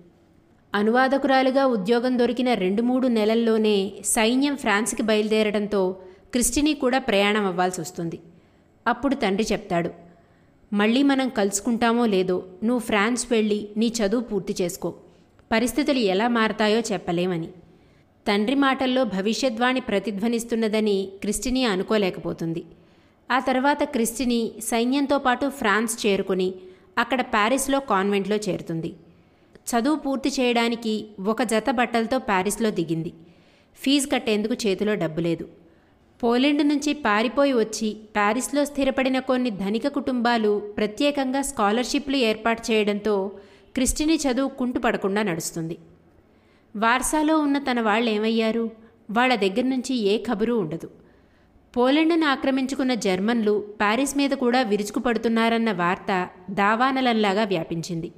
అనువాదకురాలుగా 0.75 1.65
ఉద్యోగం 1.65 2.19
దొరికిన 2.19 2.53
రెండు 2.53 2.81
మూడు 2.81 3.07
నెలల్లోనే 3.07 3.91
సైన్యం 4.05 4.55
ఫ్రాన్స్కి 4.55 5.03
బయలుదేరడంతో 5.03 5.95
క్రిస్టినీ 6.31 6.73
కూడా 6.73 6.97
ప్రయాణం 6.97 7.45
అవ్వాల్సి 7.45 7.81
వస్తుంది. 7.81 8.19
అప్పుడు 8.87 9.15
తండ్రి 9.15 9.47
చెప్తాడు 9.51 9.89
మళ్ళీ 10.73 11.03
మనం 11.03 11.29
కలుసుకుంటామో 11.29 12.05
లేదో 12.05 12.43
నువ్వు 12.63 12.79
ఫ్రాన్స్ 12.79 13.27
వెళ్ళి 13.31 13.69
నీ 13.77 13.87
చదువు 13.87 14.21
పూర్తి 14.21 14.55
చేసుకో. 14.61 14.95
పరిస్థితులు 15.53 15.99
ఎలా 16.13 16.27
మారతాయో 16.27 16.79
చెప్పలేమని. 16.79 17.49
తండ్రి 18.27 18.55
మాటల్లో 18.55 19.03
భవిష్యద్వాణి 19.03 19.81
ప్రతిధ్వనిస్తున్నదని 19.81 21.09
క్రిస్టిని 21.21 21.65
అనుకోలేకపోతుంది. 21.65 22.63
ఆ 23.31 23.39
తర్వాత 23.39 23.83
క్రిస్టిని 23.83 24.51
సైన్యంతో 24.59 25.17
పాటు 25.17 25.45
ఫ్రాన్స్ 25.49 26.07
చేరుకుని 26.07 26.53
అక్కడ 26.97 27.21
ప్యారిస్లో 27.21 27.79
కాన్వెంట్లో 27.79 28.35
చేరుతుంది. 28.35 28.91
చదువు 29.69 29.95
పూర్తి 29.95 30.29
చేయడానికి 30.29 31.05
ఒక 31.19 31.43
జత 31.43 31.69
బట్టలతో 31.69 32.17
ప్యారిస్లో 32.19 32.71
దిగింది. 32.71 33.13
ఫీజు 33.77 34.07
కట్టేందుకు 34.07 34.53
చేతిలో 34.53 34.95
డబ్బు 34.95 35.21
లేదు. 35.21 35.45
పోలెండ్ 36.23 36.63
నుంచి 36.67 36.93
పారిపోయి 36.93 37.53
వచ్చి 37.53 37.93
ప్యారిస్లో 38.15 38.65
స్థిరపడిన 38.65 39.19
కొన్ని 39.19 39.49
ధనిక 39.49 39.87
కుటుంబాలు 39.87 40.51
ప్రత్యేకంగా 40.77 41.41
స్కాలర్షిప్లు 41.41 42.17
ఏర్పాటు 42.29 42.71
చేయడంతో 42.71 43.15
క్రిస్టిని 43.75 44.15
చదువు 44.15 44.49
కుంటుపడకుండా 44.49 45.23
నడుస్తుంది. 45.23 45.77
వార్సాలో 46.75 47.37
ఉన్న 47.37 47.57
తన 47.57 47.81
వాళ్ళు 47.81 48.09
ఏమయ్యారు 48.09 48.71
వాళ్ళ 49.11 49.35
దగ్గర 49.35 49.63
నుంచి 49.63 49.95
ఏ 49.95 50.17
కబురు 50.17 50.53
ఉండదు. 50.53 50.89
పోలెండ్ను 51.77 52.25
ఆక్రమించుకున్న 52.25 52.93
జర్మన్లు 52.93 53.65
ప్యారిస్ 53.79 54.17
మీద 54.17 54.29
కూడా 54.29 54.61
విరుచుకుపడుతున్నారన్న 54.61 55.71
వార్త 55.71 56.29
దావానలంలాగా 56.49 57.43
వ్యాపించింది. 57.43 58.11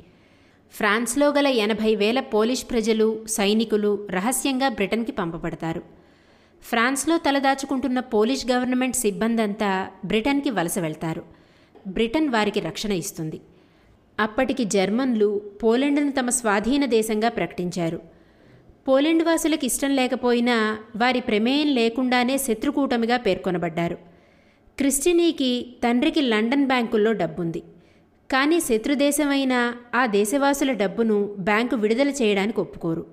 ఫ్రాన్స్లో 0.72 1.30
గల 1.30 1.48
ఎనభై 1.48 1.96
వేల 1.96 2.20
పోలిష్ 2.20 2.66
ప్రజలు 2.70 3.26
సైనికులు 3.28 4.08
రహస్యంగా 4.12 4.70
బ్రిటన్కి 4.70 5.12
పంపబడతారు. 5.12 5.84
ఫ్రాన్స్లో 6.62 7.18
తలదాచుకుంటున్న 7.18 8.00
పోలిష్ 8.00 8.52
గవర్నమెంట్ 8.52 8.96
సిబ్బందంతా 8.96 9.88
బ్రిటన్కి 10.06 10.50
వలస 10.50 10.80
వెళ్తారు. 10.80 11.24
బ్రిటన్ 11.88 12.30
వారికి 12.30 12.60
రక్షణ 12.60 12.92
ఇస్తుంది. 12.92 13.42
అప్పటికి 14.20 14.64
జర్మన్లు 14.64 15.42
పోలెండ్ను 15.64 16.12
తమ 16.12 16.30
స్వాధీన 16.30 16.86
దేశంగా 16.86 17.30
ప్రకటించారు. 17.30 18.00
పోలెండ్ 18.88 19.24
వాసులకు 19.24 19.66
ఇష్టం 19.66 19.96
లేకపోయినా 19.96 20.78
వారి 20.96 21.20
ప్రమేయం 21.20 21.68
లేకుండానే 21.68 22.38
శత్రుకూటమిగా 22.38 23.18
పేర్కొనబడ్డారు. 23.18 23.98
క్రిస్టినీకి 24.78 25.76
తండ్రికి 25.84 26.22
లండన్ 26.22 26.68
బ్యాంకుల్లో 26.68 27.12
డబ్బుంది. 27.14 27.64
కానీ 28.32 28.60
శత్రుదేశమైన 28.60 29.74
ఆ 29.96 30.06
దేశవాసుల 30.06 30.72
డబ్బును 30.72 31.36
బ్యాంకు 31.40 31.76
విడుదల 31.76 32.10
చేయడానికి 32.10 32.60
ఒప్పుకోరు. 32.60 33.06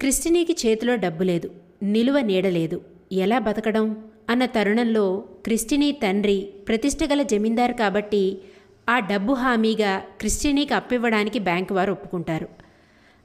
క్రిస్టినీకి 0.00 0.56
చేతిలో 0.66 0.96
డబ్బు 0.96 1.22
లేదు 1.22 1.50
నిలువ 1.82 2.20
నీడలేదు 2.20 2.80
ఎలా 3.12 3.38
బతకడం? 3.38 4.04
అన్న 4.30 4.44
తరుణంలో 4.44 5.24
క్రిస్టినీ 5.44 5.92
తండ్రి 5.92 6.48
ప్రతిష్టగల 6.68 7.22
జమీందారు 7.22 7.72
కాబట్టి 7.72 8.38
ఆ 8.88 8.98
డబ్బు 8.98 9.32
హామీగా 9.32 9.98
క్రిస్టినీకి 9.98 10.74
అప్పివ్వడానికి 10.74 11.38
బ్యాంకు 11.38 11.74
వారు 11.74 11.92
ఒప్పుకుంటారు. 11.92 12.48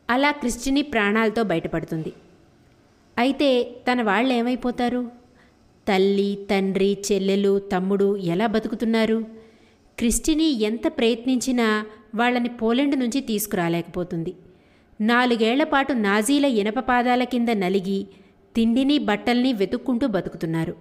అలా 0.10 0.32
క్రిస్టినీ 0.32 0.82
ప్రాణాలతో 0.82 1.44
బయటపడుతుంది. 1.44 2.14
అయితే 3.18 3.64
తన 3.64 4.02
వాళ్ళు 4.02 4.34
ఏమైపోతారు? 4.34 5.12
తల్లి 5.88 6.48
తండ్రి 6.52 6.98
చెల్లెలు 7.12 7.60
తమ్ముడు 7.60 8.18
ఎలా 8.18 8.48
బతుకుతున్నారు? 8.48 9.26
క్రిస్టినీ 9.98 10.44
ఎంత 10.44 10.88
ప్రయత్నించినా 10.88 11.86
వాళ్ళని 12.16 12.50
పోలెండ్ 12.50 13.00
నుంచి 13.00 13.22
తీసుకురాలేకపోతుంది. 13.22 14.36
నాలుగేళ్ళ 15.02 15.64
పాటు 15.64 15.94
నాజీల 15.94 16.46
ఇనప 16.46 16.80
పాదాల 16.80 17.24
కింద 17.24 17.50
నలిగి 17.50 18.08
తిండిని 18.56 18.98
బట్టల్ని 18.98 19.54
వెతుక్కుంటూ 19.54 20.08
బతుకుతున్నారు. 20.08 20.76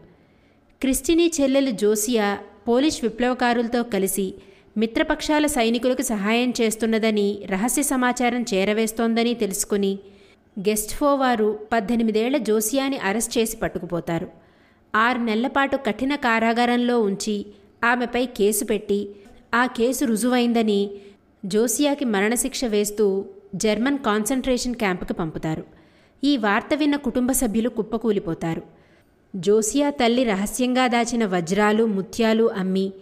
క్రిస్టినీ 0.80 1.30
చెల్లెలు 1.40 1.70
జోసియా 1.70 2.38
పోలిష్ 2.68 3.04
విప్లవకారులతో 3.04 3.82
కలిసి 3.82 4.34
మిత్రపక్షాల 4.78 5.46
సైనికులకు 5.46 6.02
సహాయం 6.02 6.50
చేస్తున్నదని 6.60 7.38
రహస్య 7.46 7.82
సమాచారం 7.82 8.42
చేరవేస్తోందని 8.42 9.34
తెలుసుకుని 9.34 9.98
గెస్ట్ఫో 10.58 11.14
వారు 11.14 11.58
పద్దెనిమిదేళ్ళ 11.72 12.36
జోసియాని 12.36 12.98
అరెస్ట్ 12.98 13.38
చేసి 13.38 13.56
పట్టుకుపోతారు. 13.56 14.28
ఆరు 14.96 15.18
నెలలపాటు 15.18 15.76
కఠిన 15.76 16.14
కారాగారంలో 16.14 17.00
ఉంచి 17.00 17.46
ఆమెపై 17.84 18.26
కేసు 18.26 18.64
పెట్టి 18.64 19.08
ఆ 19.54 19.66
కేసు 19.66 20.04
రుజువైందని 20.04 20.90
జోసియాకి 21.44 22.04
మరణశిక్ష 22.04 22.64
వేస్తూ 22.64 23.24
జర్మన్ 23.54 23.98
కాన్సన్ట్రేషన్ 23.98 24.74
క్యాంపుకి 24.74 25.14
పంపుతారు. 25.14 25.64
ఈ 26.24 26.36
వార్త 26.36 26.74
విన్న 26.74 26.96
కుటుంబ 26.96 27.32
సభ్యులు 27.32 27.68
కుప్పకూలిపోతారు. 27.68 28.62
జోసియా 29.36 29.90
తల్లి 29.90 30.24
రహస్యంగా 30.24 30.86
దాచిన 30.86 31.24
వజ్రాలు 31.26 31.84
ముత్యాలు 31.84 32.50
అమ్మి 32.52 32.92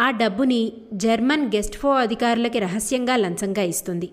ఆ 0.00 0.10
డబ్బుని 0.10 0.72
జర్మన్ 0.92 1.46
గెస్ట్ఫో 1.46 1.90
అధికారులకి 1.94 2.58
రహస్యంగా 2.58 3.16
లంచంగా 3.16 3.62
ఇస్తుంది. 3.62 4.10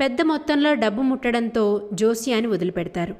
పెద్ద 0.00 0.22
మొత్తంలో 0.22 0.74
డబ్బు 0.74 1.02
ముట్టడంతో 1.02 1.88
జోసియాని 1.92 2.46
వదిలిపెడతారు. 2.46 3.14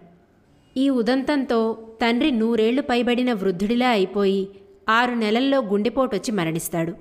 ఈ 0.76 0.90
ఉదంతంతో 0.90 1.88
తండ్రి 2.02 2.30
నూరేళ్ళు 2.30 2.82
పైబడిన 2.82 3.32
వృద్ధుడిలా 3.32 3.88
అయిపోయి 3.88 4.48
ఆరు 4.88 5.14
నెలల్లో 5.14 5.62
గుండెపోటొచ్చి 5.62 6.32
మరణిస్తాడు. 6.32 6.92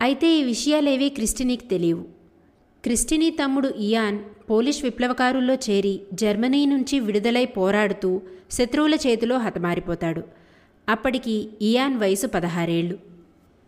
అయితే 0.00 0.38
ఈ 0.38 0.42
విషయాలేవీ 0.42 1.08
క్రిస్టినీకి 1.08 1.66
తెలియవు. 1.66 2.02
క్రిస్టినీ 2.84 3.30
తమ్ముడు 3.30 3.68
ఇయాన్ 3.68 4.18
పోలిష్ 4.50 4.84
విప్లవకారుల్లో 4.84 5.54
చేరి 5.54 6.00
జర్మనీ 6.12 6.66
నుంచి 6.66 7.00
విడుదలై 7.00 7.44
పోరాడుతూ 7.44 8.22
శత్రువుల 8.50 8.94
చేతిలో 8.94 9.38
హతమారిపోతాడు. 9.38 10.22
అప్పటికి 10.88 11.48
ఇయాన్ 11.62 11.96
వయసు 11.96 12.26
పదహారేళ్ళు. 12.26 13.09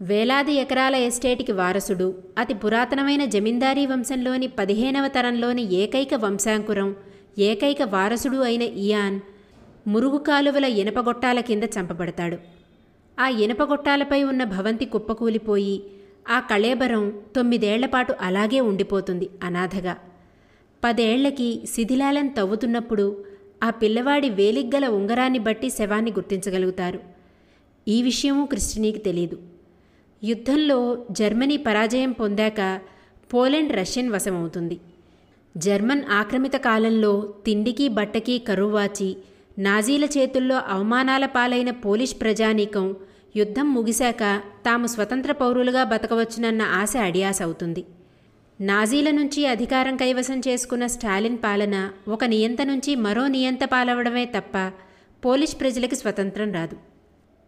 వేలాది 0.03 0.53
ఎకరాల 0.53 0.97
ఎస్టేట్కి 0.97 1.53
వారసుడు 1.53 2.15
అతి 2.39 2.55
పురాతనమైన 2.55 3.25
జమీందారీ 3.25 3.87
వంశంలోని 3.87 4.47
పదిహేనవ 4.47 5.09
తరంలోని 5.09 5.75
ఏకైక 5.75 6.15
వంశాంకురం 6.15 6.97
ఏకైక 7.39 7.83
వారసుడు 7.83 8.37
అయిన 8.37 8.63
ఇయాన్ 8.63 9.21
మురుగు 9.89 10.19
కాలువల 10.19 10.65
ఇనపగొట్టాల 10.65 11.41
కింద 11.41 11.63
చంపబడతాడు. 11.63 12.39
ఆ 13.21 13.29
ఇనపగొట్టాలపై 13.29 14.23
ఉన్న 14.23 14.45
భవంతి 14.45 14.85
కుప్పకూలిపోయి 14.85 15.83
ఆ 16.31 16.41
కళేబరం 16.41 17.21
తొమ్మిదేళ్ళపాటు 17.37 18.15
అలాగే 18.21 18.61
ఉండిపోతుంది 18.61 19.31
అనాథగా. 19.43 19.97
పదేళ్ళకి 20.85 21.63
శిథిలాలను 21.75 22.29
తవ్వుతున్నప్పుడు 22.29 23.25
ఆ 23.63 23.71
పిల్లవాడి 23.71 24.31
వేలిగ్గల 24.31 24.87
ఉంగరాన్ని 24.87 25.39
బట్టి 25.39 25.71
శవాన్ని 25.71 26.11
గుర్తించగలుగుతారు. 26.11 27.01
ఈ 27.89 28.03
విషయమూ 28.03 28.47
క్రిస్టినీకి 28.47 28.99
తెలియదు 28.99 29.52
యుద్ధంలో 30.23 31.05
జర్మనీ 31.11 31.57
పరాజయం 31.57 32.13
పొందాక 32.13 32.81
పోలెండ్ 33.35 33.73
రష్యన్ 33.73 34.11
వశమవుతుంది. 34.11 34.77
జర్మన్ 35.57 36.05
ఆక్రమిత 36.11 36.57
కాలంలో 36.57 37.35
తిండికి 37.47 37.89
బట్టకి 37.89 38.39
కరువాచి 38.39 39.17
నాజీల 39.59 40.05
చేతుల్లో 40.05 40.59
అవమానాల 40.69 41.27
పాలైన 41.27 41.71
పోలిష్ 41.71 42.15
ప్రజానీకం 42.21 42.87
యుద్ధం 43.37 43.75
ముగిశాక 43.75 44.23
తాము 44.65 44.87
స్వతంత్ర 44.87 45.33
పౌరులుగా 45.33 45.85
బతకవచ్చునన్న 45.85 46.63
ఆశ 46.63 46.97
అడియాస 46.97 47.43
అవుతుంది 47.43 47.85
నాజీల 48.61 49.11
నుంచి 49.11 49.47
అధికారం 49.47 49.97
కైవసం 49.97 50.41
చేసుకున్న 50.49 50.87
స్టాలిన్ 50.87 51.39
పాలన 51.39 51.77
ఒక 52.09 52.25
నియంత 52.25 52.63
నుంచి 52.63 52.95
మరో 52.95 53.29
నియంత 53.29 53.65
పాలవడమే 53.65 54.25
తప్ప 54.25 54.57
పోలిష్ 55.25 55.61
ప్రజలకి 55.61 55.97
స్వతంత్రం 55.97 56.53
రాదు. 56.53 56.77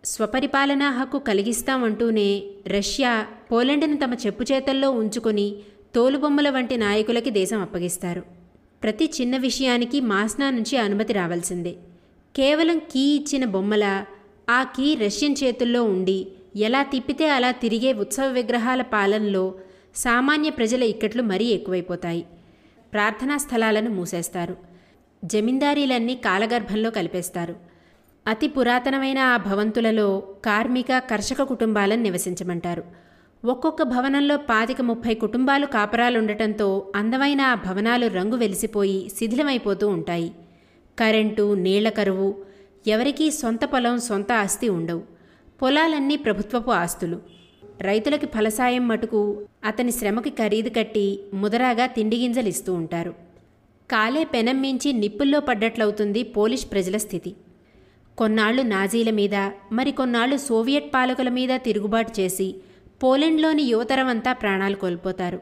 స్వపరిపాలనా 0.04 0.90
హక్కు 0.90 1.18
కలిగిస్తామంటూనే 1.18 2.42
రష్యా 2.66 3.26
పోలెండ్ను 3.52 3.96
తమ 3.96 4.14
చెప్పు 4.14 4.42
చేతల్లో 4.42 4.90
ఉంచుకొని 4.90 5.56
తోలుబొమ్మల 5.94 6.50
వంటి 6.50 6.76
నాయకులకి 6.76 7.30
దేశం 7.30 7.60
అప్పగిస్తారు. 7.60 8.22
ప్రతి 8.82 9.10
చిన్న 9.20 9.36
విషయానికి 9.36 10.00
మాస్నా 10.00 10.50
నుంచి 10.50 10.76
అనుమతి 10.76 11.12
రావాల్సిందే. 11.12 11.74
కేవలం 12.36 12.78
కీ 12.78 13.14
ఇచ్చిన 13.14 13.44
బొమ్మల 13.44 14.04
ఆ 14.50 14.62
కీ 14.62 14.94
రష్యన్ 14.94 15.36
చేతుల్లో 15.44 15.84
ఉండి 15.84 16.26
ఎలా 16.56 16.82
తిప్పితే 16.82 17.28
అలా 17.28 17.50
తిరిగే 17.50 17.92
ఉత్సవ 17.92 18.26
విగ్రహాల 18.26 18.82
పాలనలో 18.82 19.54
సామాన్య 19.94 20.50
ప్రజల 20.50 20.82
ఇక్కట్లు 20.82 21.22
మరీ 21.22 21.44
ఎక్కువైపోతాయి. 21.44 22.26
ప్రార్థనా 22.92 23.36
స్థలాలను 23.36 23.90
మూసేస్తారు. 23.90 24.56
జమీందారీలన్నీ 25.24 26.14
కాలగర్భంలో 26.14 26.90
కలిపేస్తారు. 26.90 27.73
అతి 28.26 28.48
పురాతనమైన 28.48 29.18
ఆ 29.18 29.36
భవంతులలో 29.36 30.22
కార్మిక 30.44 30.98
కర్షక 30.98 31.42
కుటుంబాలను 31.42 32.02
నివసించమంటారు. 32.02 32.84
ఒక్కొక్క 33.44 33.82
భవనంలో 33.82 34.36
పాతిక 34.36 34.80
ముప్పై 34.80 35.14
కుటుంబాలు 35.14 35.66
కాపరాలుండటంతో 35.66 36.92
అందమైన 36.96 37.40
ఆ 37.40 37.54
భవనాలు 37.54 38.06
రంగు 38.06 38.36
వెలిసిపోయి 38.36 39.08
శిథిలమైపోతూ 39.18 39.88
ఉంటాయి. 39.88 40.32
కరెంటు 40.98 41.54
నీళ్ళ 41.54 41.88
కరువు 41.88 42.34
ఎవరికీ 42.86 43.30
సొంత 43.30 43.64
పొలం 43.64 44.00
సొంత 44.00 44.32
ఆస్తి 44.32 44.68
ఉండవు. 44.68 45.02
పొలాలన్నీ 45.62 46.16
ప్రభుత్వపు 46.16 46.70
ఆస్తులు. 46.70 47.20
రైతులకి 47.80 48.26
ఫలసాయం 48.26 48.88
మటుకు 48.88 49.46
అతని 49.64 49.92
శ్రమకి 49.92 50.30
ఖరీదు 50.30 50.68
కట్టి 50.68 51.20
ముదరాగా 51.34 51.86
తిండి 51.86 52.16
గింజలు 52.16 52.48
ఇస్తూ 52.48 52.74
ఉంటారు. 52.74 53.14
కాలే 53.90 54.24
పెనం 54.24 54.60
మించి 54.60 54.92
నిప్పుల్లో 54.92 55.40
పడ్డట్లవుతుంది 55.40 56.22
పోలిష్ 56.22 56.66
ప్రజల 56.72 56.96
స్థితి. 56.96 57.34
కొన్నాళ్ళు 58.18 58.62
నాజీల 58.62 59.10
మీద 59.10 59.36
మరికొన్నాళ్ళు 59.72 60.36
సోవియట్ 60.36 60.94
పాలకుల 60.94 61.28
మీద 61.28 61.48
తిరుగుబాటు 61.56 62.20
చేసి 62.20 62.54
పోలెండ్లోని 63.02 63.62
యువతరమంతా 63.62 64.32
ప్రాణాలు 64.32 64.74
కోల్పోతారు. 64.74 65.40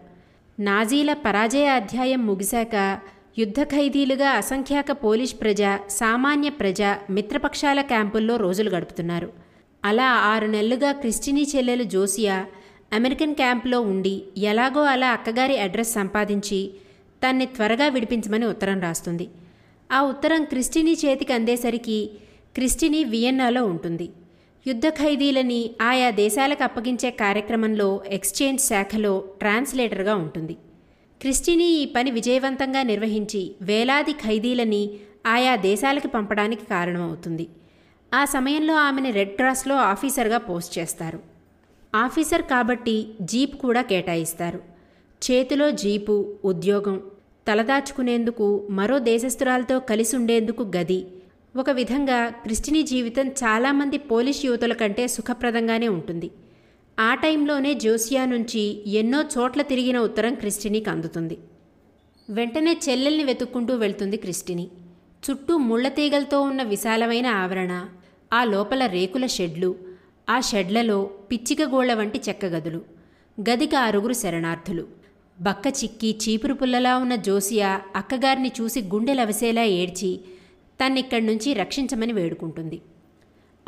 నాజీల 0.61 1.13
పరాజయ 1.13 1.67
అధ్యాయం 1.67 2.27
ముగిశాక 2.27 3.01
యుద్ధ 3.39 3.63
ఖైదీలుగా 3.63 4.31
అసంఖ్యాక 4.31 4.93
పోలిష్ 4.93 5.35
ప్రజ 5.41 5.63
సామాన్య 5.89 6.49
ప్రజ 6.51 6.83
మిత్రపక్షాల 7.11 7.81
క్యాంపుల్లో 7.81 8.37
రోజులు 8.37 8.71
గడుపుతున్నారు. 8.71 9.29
అలా 9.85 10.05
ఆరు 10.05 10.47
నెలలుగా 10.47 10.93
క్రిస్టినీ 10.93 11.47
చెల్లెలు 11.57 11.83
జోసియా 11.83 12.47
అమెరికన్ 12.93 13.35
క్యాంపులో 13.35 13.81
ఉండి 13.81 14.23
ఎలాగో 14.39 14.83
అలా 14.83 15.11
అక్కగారి 15.11 15.59
అడ్రస్ 15.59 15.93
సంపాదించి 15.93 16.71
తన్ని 17.23 17.47
త్వరగా 17.47 17.89
విడిపించమని 17.89 18.47
ఉత్తరం 18.47 18.81
రాస్తుంది. 18.81 19.29
ఆ 19.93 20.03
ఉత్తరం 20.03 20.45
క్రిస్టినీ 20.45 20.97
చేతికి 21.05 21.33
అందేసరికి 21.33 22.11
క్రిస్టిని 22.55 23.05
వియన్నాలో 23.05 23.65
ఉంటుంది. 23.65 24.11
యుద్ధ 24.67 24.89
ఖైదీలని 24.89 25.71
ఆయా 25.81 26.11
దేశాలకు 26.11 26.63
అప్పగించే 26.63 27.11
కార్యక్రమంలో 27.11 28.03
ఎక్స్చేంజ్ 28.07 28.61
శాఖలో 28.61 29.25
ట్రాన్స్లేటర్గా 29.41 30.15
ఉంటుంది. 30.15 30.57
క్రిస్టిని 31.21 31.65
ఈ 31.65 31.87
పని 31.87 32.11
విజయవంతంగా 32.11 32.83
నిర్వహించి 32.83 33.55
వేలాది 33.63 34.13
ఖైదీలని 34.13 34.91
ఆయా 35.27 35.57
దేశాలకి 35.57 36.09
పంపడానికి 36.09 36.65
కారణమవుతుంది. 36.67 37.49
ఆ 38.15 38.25
సమయంలో 38.25 38.75
ఆమెను 38.75 39.11
రెడ్ 39.11 39.37
క్రాస్లో 39.37 39.75
ఆఫీసర్గా 39.75 40.39
పోస్ట్ 40.39 40.79
చేస్తారు. 40.79 41.21
ఆఫీసర్ 41.95 42.43
కాబట్టి 42.43 43.15
జీప్ 43.21 43.57
కూడా 43.57 43.83
కేటాయిస్తారు. 43.83 44.61
చేతిలో 45.23 45.71
జీపు 45.71 46.37
ఉద్యోగం 46.45 47.03
తలదాచుకునేందుకు 47.49 48.67
మరో 48.71 48.99
దేశస్థురాలతో 48.99 49.79
కలిసి 49.79 50.17
ఉండేందుకు 50.17 50.63
గది 50.77 51.01
ఒక 51.57 51.71
విధంగా 51.71 52.29
క్రిస్టినీ 52.29 52.83
జీవితం 52.83 53.29
చాలామంది 53.29 53.99
పోలిష్ 53.99 54.47
యువతుల 54.47 54.73
కంటే 54.73 55.09
సుఖప్రదంగానే 55.09 55.89
ఉంటుంది. 55.89 56.31
ఆ 57.01 57.15
టైంలోనే 57.15 57.75
జోసియా 57.75 58.25
నుంచి 58.25 58.63
ఎన్నో 58.87 59.25
చోట్ల 59.35 59.63
తిరిగిన 59.63 59.99
ఉత్తరం 59.99 60.35
క్రిస్టినీకి 60.35 60.91
అందుతుంది. 60.91 61.39
వెంటనే 62.31 62.81
చెల్లెల్ని 62.89 63.25
వెతుక్కుంటూ 63.25 63.75
వెళ్తుంది 63.75 64.17
క్రిస్టిని. 64.17 64.69
చుట్టూ 65.25 65.57
ముళ్ళతీగలతో 65.57 66.41
ఉన్న 66.41 66.63
విశాలమైన 66.63 67.27
ఆవరణ 67.27 67.87
ఆ 68.33 68.45
లోపల 68.45 68.87
రేకుల 68.87 69.27
షెడ్లు 69.27 69.77
ఆ 70.31 70.41
షెడ్లలో 70.41 71.11
పిచ్చికగోళ్ళ 71.31 71.95
వంటి 71.95 72.21
చెక్క 72.29 72.45
గదులు 72.47 72.83
గదికి 73.41 73.77
ఆరుగురు 73.77 74.13
శరణార్థులు. 74.13 74.87
బక్క 75.41 75.67
చిక్కి 75.69 76.19
చీపురు 76.23 76.55
పుల్లలా 76.55 76.99
ఉన్న 76.99 77.15
జోసియా 77.15 77.81
అక్కగారిని 77.97 78.53
చూసి 78.61 78.81
గుండెలవసేలా 78.81 79.63
ఏడ్చి 79.63 80.21
తన్నిక్కడి 80.83 81.27
నుంచి 81.27 81.53
రక్షించమని 81.53 82.13
వేడుకుంటుంది. 82.13 82.81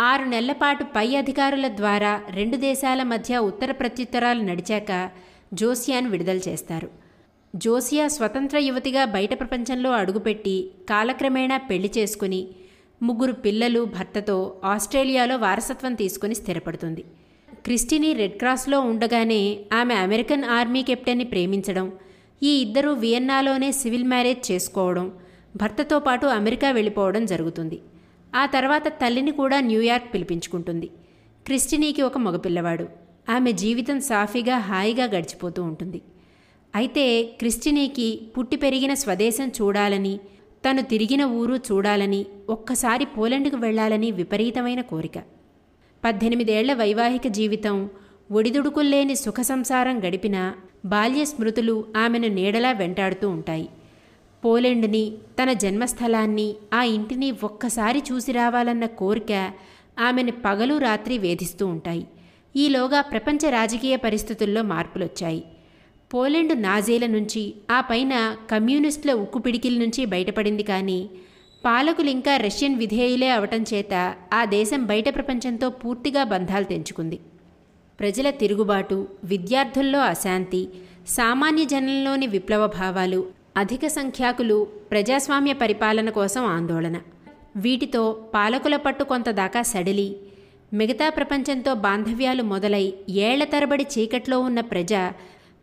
ఆరు 0.00 0.24
నెలలపాటు 0.24 0.85
పై 0.96 1.16
అధికారుల 1.16 1.68
ద్వారా 1.68 2.12
రెండు 2.31 2.57
దేశాల 2.57 3.03
మధ్య 3.03 3.38
ఉత్తర 3.38 3.70
ప్రత్యుత్తరాలు 3.72 4.42
నడిచాక 4.42 5.11
జోసియాను 5.55 6.09
విడుదల 6.11 6.40
చేస్తారు. 6.48 6.88
జోసియా 7.57 8.09
స్వతంత్ర 8.09 8.59
యువతిగా 8.59 9.05
బయట 9.05 9.33
ప్రపంచంలో 9.40 9.90
అడుగుపెట్టి 9.90 10.70
కాలక్రమేణా 10.90 11.57
పెళ్ళి 11.57 11.90
చేసుకుని 11.98 12.40
ముగ్గురు 13.03 13.33
పిల్లలు 13.33 13.85
భర్తతో 13.85 14.61
ఆస్ట్రేలియాలో 14.64 15.37
వారసత్వం 15.37 15.94
తీసుకుని 15.94 16.35
స్థిరపడుతుంది. 16.35 17.05
క్రిస్టిని 17.64 18.12
రెడ్ 18.12 18.38
క్రాస్లో 18.38 18.81
ఉండగానే 18.81 19.42
ఆమె 19.72 19.94
అమెరికన్ 19.94 20.44
ఆర్మీ 20.44 20.83
కెప్టెన్ని 20.83 21.24
ప్రేమించడం 21.24 21.87
ఈ 22.42 22.53
ఇద్దరూ 22.61 22.92
వియన్నాలోనే 23.05 23.72
సివిల్ 23.72 24.05
మ్యారేజ్ 24.05 24.53
చేసుకోవడం 24.53 25.07
భర్తతో 25.56 25.98
పాటు 25.98 26.26
అమెరికా 26.26 26.70
వెళ్ళిపోవడం 26.70 27.26
జరుగుతుంది. 27.26 27.80
ఆ 28.34 28.46
తర్వాత 28.46 28.88
తల్లిని 28.88 29.30
కూడా 29.30 29.60
న్యూయార్క్ 29.60 30.14
పిలిపించుకుంటుంది. 30.14 30.90
క్రిస్టినీకి 31.46 32.02
ఒక 32.02 32.18
మగపిల్లవాడు. 32.18 32.88
ఆమె 33.30 33.52
జీవితం 33.52 34.00
సాఫీగా 34.00 34.58
హాయిగా 34.58 35.04
గడిచిపోతూ 35.04 35.62
ఉంటుంది. 35.62 36.02
అయితే 36.74 37.22
క్రిస్టినీకి 37.22 38.20
పుట్టి 38.38 38.56
పెరిగిన 38.56 38.94
స్వదేశం 38.94 39.48
చూడాలని 39.48 40.20
తను 40.64 40.82
తిరిగిన 40.82 41.24
ఊరు 41.24 41.56
చూడాలని 41.56 42.26
ఒక్కసారి 42.48 43.04
పోలెండ్కు 43.04 43.56
వెళ్ళాలని 43.56 44.10
విపరీతమైన 44.10 44.80
కోరిక. 44.80 45.18
పద్దెనిమిదేళ్ళ 46.04 46.72
వైవాహిక 46.72 47.26
జీవితం 47.28 47.90
ఒడిదుడుకుల్లేని 48.32 49.14
సుఖ 49.14 49.40
సంసారం 49.40 49.98
గడిపిన 49.98 50.52
బాల్య 50.84 51.24
స్మృతులు 51.24 51.84
ఆమెను 51.96 52.28
నీడలా 52.28 52.72
వెంటాడుతూ 52.72 53.28
ఉంటాయి. 53.28 53.68
పోలెండ్ని 54.44 55.12
తన 55.38 55.52
జన్మస్థలాన్ని 55.52 56.54
ఆ 56.74 56.83
ఇంటిని 56.83 57.30
ఒక్కసారి 57.44 58.02
చూసి 58.12 58.33
రావాలన్న 58.33 58.87
కోరిక 58.87 59.52
ఆమెను 59.98 60.33
పగలు 60.33 60.78
రాత్రి 60.78 61.18
వేధిస్తూ 61.18 61.66
ఉంటాయి. 61.66 62.07
ఈలోగా 62.57 63.00
ప్రపంచ 63.00 63.50
రాజకీయ 63.50 63.96
పరిస్థితుల్లో 63.96 64.62
మార్పులొచ్చాయి. 64.62 65.44
పోలెండ్ 66.14 66.62
నాజీల 66.62 67.07
నుంచి 67.07 67.54
ఆ 67.70 67.80
పైన 67.80 68.37
కమ్యూనిస్టుల 68.50 69.12
ఉక్కు 69.12 69.38
పిడికిల 69.38 69.78
నుంచి 69.78 70.04
బయటపడింది 70.04 70.62
కానీ 70.62 71.11
పాలకులు 71.66 72.11
ఇంకా 72.11 72.37
రష్యన్ 72.37 72.74
విధేయులే 72.74 73.30
అవటం 73.30 73.62
చేత 73.74 74.14
ఆ 74.33 74.44
దేశం 74.44 74.87
బయట 74.87 75.14
ప్రపంచంతో 75.14 75.70
పూర్తిగా 75.70 76.24
బంధాలు 76.24 76.64
తెంచుకుంది. 76.64 77.20
ప్రజల 78.00 78.30
తిరుగుబాటు 78.30 79.09
విద్యార్థుల్లో 79.24 80.00
అశాంతి 80.00 80.68
సామాన్య 81.07 81.64
జనంలోని 81.64 82.26
విప్లవ 82.26 82.66
భావాలు 82.66 83.43
అధిక 83.56 83.86
సంఖ్యాకులు 83.86 84.64
ప్రజాస్వామ్య 84.90 85.52
పరిపాలన 85.52 86.10
కోసం 86.10 86.44
ఆందోళన. 86.44 87.00
వీటితో 87.56 88.24
పాలకుల 88.34 88.76
పట్టు 88.76 89.04
కొంతదాకా 89.04 89.62
సడిలి. 89.62 90.16
మిగతా 90.72 91.08
ప్రపంచంతో 91.08 91.74
బాంధవ్యాలు 91.74 92.42
మొదలై 92.42 92.92
ఏళ్ళ 93.08 93.44
తరబడి 93.44 93.86
చీకట్లో 93.98 94.40
ఉన్న 94.40 94.60
ప్రజ 94.60 94.94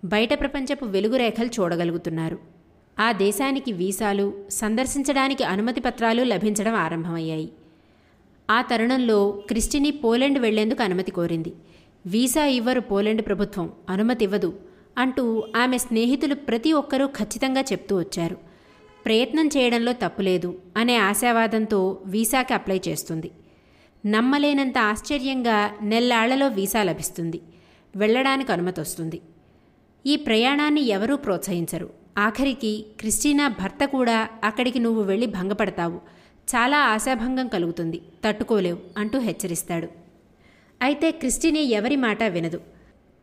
బయట 0.05 0.39
ప్రపంచపు 0.39 0.85
వెలుగురేఖలు 0.85 1.47
చూడగలుగుతున్నారు. 1.47 2.39
ఆ 2.99 3.11
దేశానికి 3.11 3.73
వీసాలు 3.73 4.33
సందర్శించడానికి 4.49 5.43
అనుమతి 5.43 5.81
పత్రాలు 5.81 6.23
లభించడం 6.23 6.73
ఆరంభమయ్యాయి. 6.73 7.49
ఆ 8.49 8.61
తరుణంలో 8.61 9.31
క్రిస్టిని 9.47 9.91
పోలెండ్ 9.91 10.39
వెళ్ళేందుకు 10.39 10.83
అనుమతి 10.83 11.11
కోరింది. 11.11 11.53
వీసా 12.05 12.45
ఇవ్వరు 12.45 12.79
పోలెండ్ 12.79 13.25
ప్రభుత్వం 13.25 13.71
అనుమతి 13.89 14.23
ఇవ్వదు. 14.23 14.70
అంటూ 14.97 15.43
ఆమె 15.55 15.77
స్నేహితులు 15.77 16.35
ప్రతి 16.35 16.73
ఒక్కరూ 16.73 17.07
ఖచ్చితంగా 17.07 17.61
చెప్తూ 17.61 17.97
వచ్చారు. 17.99 18.37
ప్రయత్నం 19.05 19.47
చేయడంలో 19.47 19.91
తప్పులేదు 19.91 20.59
అనే 20.77 20.97
ఆశావాదంతో 20.97 22.01
వీసాకి 22.05 22.53
అప్లై 22.53 22.81
చేస్తుంది. 22.87 23.31
నమ్మలేనంత 24.05 24.77
ఆశ్చర్యంగా 24.77 25.71
నెల్లాళ్ళలో 25.81 26.47
వీసా 26.47 26.83
లభిస్తుంది. 26.83 27.41
వెళ్ళడానికి 27.95 28.51
అనుమతి 28.51 28.81
వస్తుంది 28.81 29.21
ఈ 30.05 30.15
ప్రయాణాన్ని 30.15 30.81
ఎవరూ 30.81 31.15
ప్రోత్సహించరు. 31.15 31.89
ఆఖరికి 32.17 32.85
క్రిస్టీనా 32.99 33.47
భర్త 33.47 33.85
కూడా 33.85 34.29
అక్కడికి 34.43 34.79
నువ్వు 34.79 35.03
వెళ్ళి 35.03 35.27
భంగపడతావు. 35.27 36.01
చాలా 36.49 36.77
ఆశాభంగం 36.77 37.47
కలుగుతుంది. 37.47 38.01
తట్టుకోలేవు 38.25 38.79
అంటూ 38.97 39.19
హెచ్చరిస్తాడు. 39.19 39.87
అయితే 40.81 41.11
క్రిస్టిని 41.11 41.63
ఎవరి 41.63 41.95
మాట 41.95 42.23
వినదు. 42.23 42.61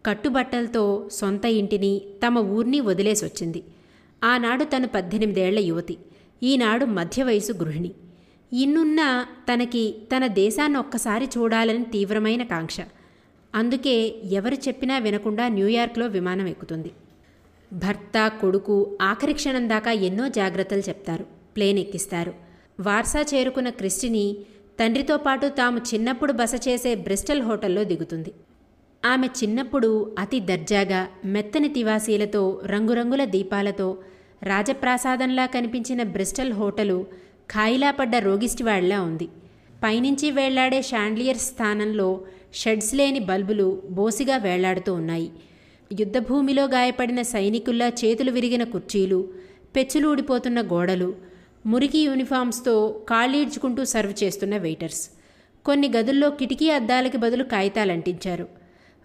కట్టుబట్టలతో 0.06 1.08
సొంత 1.12 1.44
ఇంటిని 1.44 2.00
తమ 2.26 2.38
ఊర్ని 2.38 2.80
వదిలేసొచ్చింది. 2.80 3.62
ఆనాడు 4.24 4.64
తను 4.64 4.88
పద్దెనిమిదేళ్ళ 4.88 5.58
యువతి. 5.58 5.98
ఈనాడు 6.42 6.84
మధ్య 6.84 7.22
వయసు 7.22 7.52
గృహిణి. 7.52 7.90
ఇన్నున్నా 8.52 9.26
తనకి 9.52 9.94
తన 10.16 10.26
దేశాన్ని 10.26 10.78
ఒక్కసారి 10.78 11.24
చూడాలని 11.24 11.84
తీవ్రమైన 11.84 12.42
కాంక్ష. 12.42 12.80
అందుకే 13.54 14.14
ఎవరు 14.24 14.54
చెప్పినా 14.54 14.98
వినకుండా 14.98 15.48
న్యూయార్క్లో 15.48 16.06
విమానం 16.06 16.46
ఎక్కుతుంది. 16.46 16.90
భర్త 17.72 18.28
కొడుకు 18.28 18.98
ఆఖరి 19.02 19.32
క్షణం 19.32 19.68
దాకా 19.68 19.92
ఎన్నో 19.92 20.28
జాగ్రత్తలు 20.28 20.80
చెప్తారు. 20.80 21.26
ప్లేన్ 21.56 21.78
ఎక్కిస్తారు. 21.78 22.34
వార్సా 22.80 23.24
చేరుకున్న 23.34 23.70
క్రిస్టిని 23.70 24.36
తండ్రితో 24.80 25.16
పాటు 25.16 25.46
తాము 25.48 25.78
చిన్నప్పుడు 25.78 26.32
బస 26.32 26.68
చేసే 26.68 26.94
బ్రిస్టల్ 26.94 27.42
హోటల్లో 27.42 27.84
దిగుతుంది. 27.84 28.32
ఆమె 29.04 29.26
చిన్నప్పుడు 29.26 30.14
అతి 30.18 30.40
దర్జాగా 30.40 31.08
మెత్తని 31.24 31.68
తివాసీలతో 31.68 32.62
రంగురంగుల 32.66 33.24
దీపాలతో 33.24 33.98
రాజప్రాసాదంలా 34.42 35.46
కనిపించిన 35.46 36.02
బ్రిస్టల్ 36.02 36.52
హోటలు 36.52 37.06
ఖాయిలాపడ్డ 37.50 38.16
రోగిస్టివాళ్ళా 38.16 39.02
ఉంది. 39.02 39.28
పైనుంచి 39.84 40.30
వేళ్ళాడే 40.30 40.82
షాండ్లియర్ 40.82 41.36
స్థానంలో 41.36 42.08
షెడ్స్ 42.54 42.94
లేని 42.94 43.18
బల్బులు 43.18 43.82
బోసిగా 43.90 44.36
వేళ్ళాడుతూ 44.36 44.94
ఉన్నాయి. 44.94 45.30
యుద్ధభూమిలో 46.00 46.64
గాయపడిన 46.64 47.22
సైనికుల్లా 47.22 47.88
చేతులు 47.88 48.30
విరిగిన 48.30 48.64
కుర్చీలు 48.64 49.20
పెచ్చులు 49.76 50.08
ఊడిపోతున్న 50.08 50.60
గోడలు 50.60 51.14
మురికి 51.66 51.98
యూనిఫామ్స్తో 51.98 52.74
కాళ్ళీడ్చుకుంటూ 53.08 53.84
సర్వ్ 53.84 54.24
చేస్తున్న 54.24 54.56
వెయిటర్స్. 54.56 55.02
కొన్ని 55.64 55.88
గదుల్లో 55.96 56.30
కిటికీ 56.30 56.70
అద్దాలకి 56.70 57.16
బదులు 57.16 57.44
కాగితాలు 57.44 57.92
అంటించారు 57.92 58.46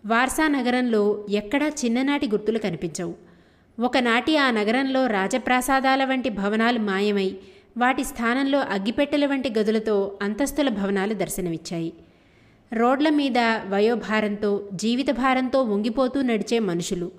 వార్సా 0.06 0.48
నగరంలో 0.48 1.26
ఎక్కడా 1.30 1.68
చిన్ననాటి 1.68 2.28
గుర్తులు 2.28 2.60
కనిపించవు. 2.60 3.13
ఒకనాటి 3.80 4.38
ఆ 4.38 4.52
నగరంలో 4.52 5.08
రాజప్రాసాదాల 5.08 6.06
వంటి 6.06 6.30
భవనాలు 6.30 6.80
మాయమై 6.80 7.36
వాటి 7.78 8.04
స్థానంలో 8.04 8.60
అగ్గిపెట్టెల 8.60 9.26
వంటి 9.26 9.50
గదులతో 9.60 10.20
అంతస్తుల 10.22 10.70
భవనాలు 10.70 11.13
దర్శనమిచ్చాయి. 11.13 11.94
రోడ్ల 12.74 13.10
మీద 13.10 13.39
వయోభారంతో 13.70 14.70
జీవిత 14.74 15.10
భారంతో 15.12 15.62
వంగిపోతూ 15.63 16.22
నడిచే 16.22 16.60
మనుషులు. 16.60 17.12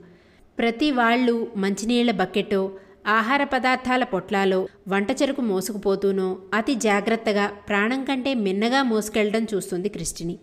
ప్రతి 0.58 0.90
వాళ్ళు 0.90 1.52
మంచినీళ్ళ 1.56 2.10
బకెట్టో 2.10 2.70
ఆహార 3.06 3.44
పదార్థాల 3.44 4.04
పొట్లాలో 4.04 4.68
వంట 4.88 5.10
చెరుకు 5.10 5.40
మోసుకుపోతూనో 5.40 6.38
అతి 6.54 6.74
జాగ్రత్తగా 6.74 7.46
ప్రాణం 7.68 8.04
కంటే 8.04 8.34
మిన్నగా 8.34 8.82
మోసుకెళ్ళడం 8.82 9.46
చూస్తుంది 9.54 9.88
క్రిస్టిని 9.88 10.38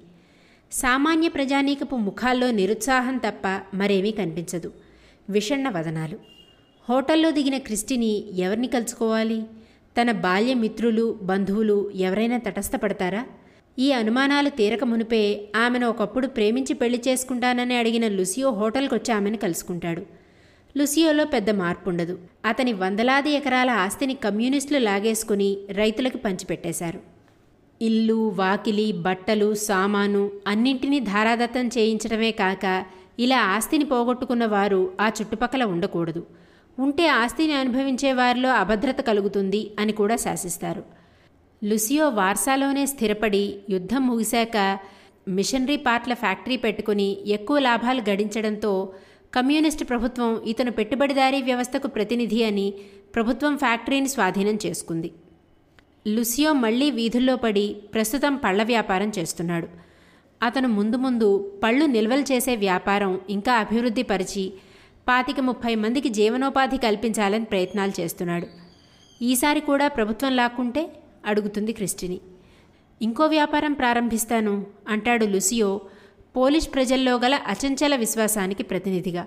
సామాన్య 0.72 1.30
ప్రజానీకపు 1.30 1.96
ముఖాల్లో 1.96 2.52
నిరుత్సాహం 2.52 3.18
తప్ప 3.18 3.62
మరేమీ 3.74 4.12
కనిపించదు. 4.12 4.74
విషణ్ణ 5.30 5.70
వదనాలు. 5.70 6.20
హోటల్లో 6.90 7.32
దిగిన 7.32 7.58
క్రిస్టిని 7.58 8.40
ఎవరిని 8.40 8.68
కలుసుకోవాలి? 8.68 9.44
తన 10.02 10.12
బాల్య 10.12 10.54
మిత్రులు 10.54 11.20
బంధువులు 11.22 11.92
ఎవరైనా 11.96 12.38
తటస్థపడతారా? 12.38 13.26
ఈ 13.80 13.92
అనుమానాలు 13.92 14.50
తీరక 14.50 14.84
మునిపే 14.84 15.48
ఆమెను 15.56 15.88
ఒకప్పుడు 15.88 16.28
ప్రేమించి 16.28 16.74
పెళ్ళి 16.74 17.02
చేసుకుంటానని 17.08 17.76
అడిగిన 17.78 18.08
లుసియో 18.08 18.50
హోటల్కొచ్చి 18.50 19.14
ఆమెను 19.14 19.38
కలుసుకుంటాడు. 19.38 20.06
లుసియోలో 20.78 21.26
పెద్ద 21.26 21.50
మార్పుండదు. 21.50 22.20
అతని 22.46 22.74
వందలాది 22.74 23.30
ఎకరాల 23.30 23.70
ఆస్తిని 23.70 24.14
కమ్యూనిస్టులు 24.14 24.80
లాగేసుకుని 24.80 25.58
రైతులకు 25.72 26.18
పంచిపెట్టేశారు. 26.18 27.21
ఇల్లు 27.82 28.30
వాకిలి 28.30 28.92
బట్టలు 28.92 29.54
సామాను 29.54 30.32
అన్నింటినీ 30.48 31.00
ధారాదత్తం 31.00 31.68
చేయించడమే 31.68 32.32
కాక 32.32 32.86
ఇలా 33.20 33.40
ఆస్తిని 33.40 33.86
పోగొట్టుకున్న 33.86 34.46
వారు 34.46 34.92
ఆ 35.02 35.08
చుట్టుపక్కల 35.08 35.64
ఉండకూడదు. 35.64 36.26
ఉంటే 36.80 37.08
ఆస్తిని 37.08 37.54
అనుభవించే 37.54 38.12
వారిలో 38.14 38.52
అభద్రత 38.54 39.02
కలుగుతుంది 39.02 39.72
అని 39.80 39.94
కూడా 39.94 40.16
శాసిస్తారు. 40.16 40.84
లుసియో 41.64 42.10
వార్సాలోనే 42.10 42.86
స్థిరపడి 42.86 43.44
యుద్ధం 43.70 44.08
ముగిశాక 44.08 44.80
మిషనరీ 45.28 45.78
పార్ట్ల 45.78 46.14
ఫ్యాక్టరీ 46.14 46.58
పెట్టుకుని 46.58 47.18
ఎక్కువ 47.28 47.60
లాభాలు 47.60 48.02
గడించడంతో 48.10 48.94
కమ్యూనిస్టు 49.34 49.84
ప్రభుత్వం 49.84 50.42
ఇతను 50.48 50.72
పెట్టుబడిదారీ 50.72 51.42
వ్యవస్థకు 51.42 51.88
ప్రతినిధి 51.88 52.44
అని 52.44 52.74
ప్రభుత్వం 53.16 53.58
ఫ్యాక్టరీని 53.58 54.08
స్వాధీనం 54.08 54.60
చేసుకుంది. 54.66 55.12
లుసియో 56.08 56.54
మళ్ళీ 56.54 56.92
వీధుల్లో 56.92 57.36
పడి 57.36 57.76
ప్రస్తుతం 57.94 58.36
పళ్ళ 58.36 58.64
వ్యాపారం 58.64 59.12
చేస్తున్నాడు. 59.20 59.68
అతను 60.44 60.68
ముందు 60.68 60.98
ముందు 60.98 61.60
పళ్ళు 61.64 61.86
నిల్వలు 61.86 62.22
చేసే 62.22 62.56
వ్యాపారం 62.56 63.22
ఇంకా 63.30 63.54
అభివృద్ధి 63.54 64.04
పరిచి 64.04 64.54
పాతిక 65.08 65.40
ముప్పై 65.40 65.76
మందికి 65.76 66.10
జీవనోపాధి 66.10 66.78
కల్పించాలని 66.78 67.46
ప్రయత్నాలు 67.46 68.02
చేస్తున్నాడు. 68.02 68.48
ఈసారి 69.22 69.60
కూడా 69.60 69.88
ప్రభుత్వం 69.88 70.36
లాక్కుంటే? 70.36 70.90
అడుగుతుంది 71.26 71.74
క్రిస్టిని. 71.74 72.20
ఇంకో 73.02 73.26
వ్యాపారం 73.26 73.74
ప్రారంభిస్తాను 73.74 74.66
అంటాడు 74.88 75.26
లుసియో 75.26 75.82
పోలిష్ 76.36 76.74
ప్రజల్లో 76.74 77.20
గల 77.20 77.36
అచంచల 77.36 77.96
విశ్వాసానికి 77.96 78.64
ప్రతినిధిగా. 78.64 79.24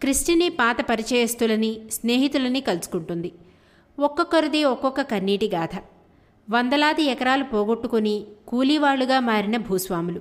క్రిస్టిని 0.00 0.48
పాత 0.48 0.80
పరిచయస్తులని 0.80 1.80
స్నేహితులని 1.90 2.60
కలుసుకుంటుంది. 2.60 3.32
ఒక్కొక్కరిది 3.98 4.64
ఒక్కొక్క 4.64 5.00
కన్నీటి 5.00 5.48
గాథ. 5.48 5.70
వందలాది 6.50 7.02
ఎకరాలు 7.02 7.44
పోగొట్టుకుని 7.44 8.26
కూలీవాళ్ళుగా 8.48 9.20
మారిన 9.20 9.56
భూస్వాములు. 9.56 10.20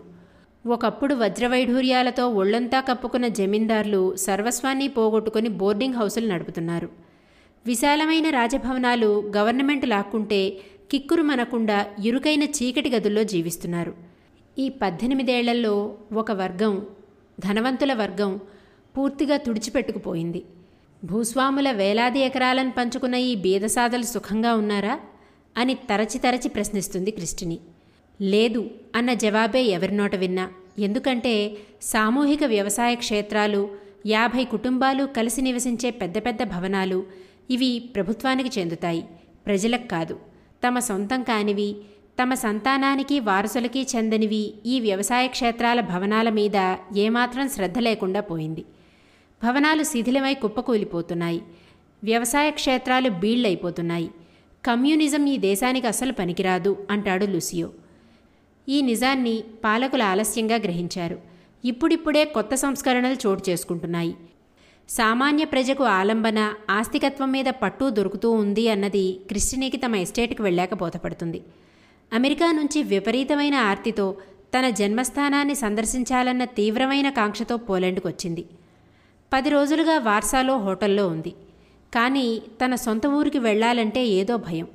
ఒకప్పుడు 0.68 1.16
వజ్రవైఢూర్యాలతో 1.16 2.30
ఒళ్ళంతా 2.30 2.80
కప్పుకున్న 2.80 3.28
జమీందార్లు 3.28 4.16
సర్వస్వాన్ని 4.16 4.88
పోగొట్టుకుని 4.88 5.50
బోర్డింగ్ 5.50 5.96
హౌసులు 5.96 6.28
నడుపుతున్నారు. 6.28 6.90
విశాలమైన 7.66 8.30
రాజభవనాలు 8.30 9.32
గవర్నమెంట్ 9.38 9.88
లాక్కుంటే 9.88 10.58
కిక్కురు 10.92 11.24
మనకుండా 11.24 11.86
ఇరుకైన 12.04 12.44
చీకటి 12.44 12.90
గదుల్లో 12.90 13.24
జీవిస్తున్నారు. 13.24 13.94
ఈ 14.58 14.70
పద్దెనిమిదేళ్ళలో 14.70 15.96
ఒక 16.14 16.32
వర్గం 16.32 16.86
ధనవంతుల 17.40 17.94
వర్గం 17.94 18.40
పూర్తిగా 18.98 19.38
తుడిచిపెట్టుకుపోయింది. 19.38 20.46
భూస్వాముల 21.04 21.72
వేలాది 21.72 22.20
ఎకరాలను 22.20 22.72
పంచుకున్న 22.72 23.16
ఈ 23.16 23.36
బీదసాదలు 23.36 24.04
సుఖంగా 24.04 24.54
ఉన్నారా? 24.54 25.00
అని 25.58 25.74
తరచి 25.74 26.20
తరచి 26.20 26.50
ప్రశ్నిస్తుంది 26.50 27.12
క్రిస్టిని 27.12 27.60
లేదు 28.22 28.70
అన్న 28.96 29.14
జవాబే 29.14 29.64
ఎవరి 29.64 29.96
నోట 29.96 30.16
విన్నా. 30.16 30.50
ఎందుకంటే 30.80 31.58
సామూహిక 31.82 32.44
వ్యవసాయ 32.44 32.96
క్షేత్రాలు 32.96 33.70
యాభై 34.08 34.46
కుటుంబాలు 34.46 35.06
కలిసి 35.06 35.42
నివసించే 35.42 35.90
పెద్ద 35.90 36.18
పెద్ద 36.18 36.44
భవనాలు 36.44 37.04
ఇవి 37.50 37.80
ప్రభుత్వానికి 37.80 38.60
చెందుతాయి. 38.60 39.06
ప్రజలకు 39.46 39.88
కాదు. 39.88 40.20
తమ 40.68 40.80
సొంతం 40.80 41.24
కానివి 41.24 41.76
తమ 42.22 42.34
సంతానానికి 42.34 43.20
వారసులకి 43.20 43.88
చెందనివి 43.96 44.54
ఈ 44.66 44.80
వ్యవసాయ 44.80 45.28
క్షేత్రాల 45.28 45.82
భవనాల 45.82 46.30
మీద 46.30 46.76
ఏమాత్రం 46.98 47.50
శ్రద్ధ 47.50 47.80
లేకుండా 47.80 48.22
పోయింది. 48.22 48.66
భవనాలు 49.44 49.84
శిథిలమై 49.84 50.34
కుప్పకూలిపోతున్నాయి. 50.34 51.42
వ్యవసాయ 52.04 52.52
క్షేత్రాలు 52.52 53.10
బీళ్ళైపోతున్నాయి 53.10 54.10
కమ్యూనిజం 54.66 55.26
ఈ 55.26 55.38
దేశానికి 55.38 55.88
అసలు 55.88 56.12
పనికిరాదు 56.12 56.88
అంటాడు 56.92 57.26
లుసియో. 57.26 57.70
ఈ 58.70 58.82
నిజాన్ని 58.82 59.44
పాలకులు 59.64 60.04
ఆలస్యంగా 60.04 60.56
గ్రహించారు. 60.56 61.18
ఇప్పుడిప్పుడే 61.66 62.26
కొత్త 62.26 62.56
సంస్కరణలు 62.56 63.18
చోటు 63.28 63.44
చేసుకుంటున్నాయి. 63.50 64.14
సామాన్య 64.90 65.46
ప్రజకు 65.46 65.84
ఆలంబన 65.84 66.54
ఆస్తికత్వం 66.70 67.32
మీద 67.32 67.46
పట్టు 67.46 67.90
దొరుకుతూ 67.90 68.32
ఉంది 68.32 68.70
అన్నది 68.70 69.06
క్రిస్టినీకి 69.28 69.78
తమ 69.78 69.96
ఎస్టేట్కి 69.96 70.42
వెళ్ళాక 70.42 70.74
బోధపడుతుంది. 70.74 71.42
అమెరికా 72.14 72.52
నుంచి 72.52 72.84
విపరీతమైన 72.84 73.56
ఆర్తితో 73.56 74.08
తన 74.56 74.70
జన్మస్థానాన్ని 74.70 75.56
సందర్శించాలన్న 75.56 76.44
తీవ్రమైన 76.46 77.10
కాంక్షతో 77.10 77.58
పోలాండ్కు 77.58 78.08
వచ్చింది 78.08 78.46
పది 79.34 79.50
రోజులుగా 79.50 79.98
వార్సాలో 80.00 80.58
హోటల్లో 80.58 81.08
ఉంది. 81.08 81.32
కానీ 81.94 82.42
తన 82.62 82.76
సొంత 82.76 83.08
ఊరికి 83.08 83.40
వెళ్ళాలంటే 83.40 84.06
ఏదో 84.20 84.38
భయం. 84.38 84.68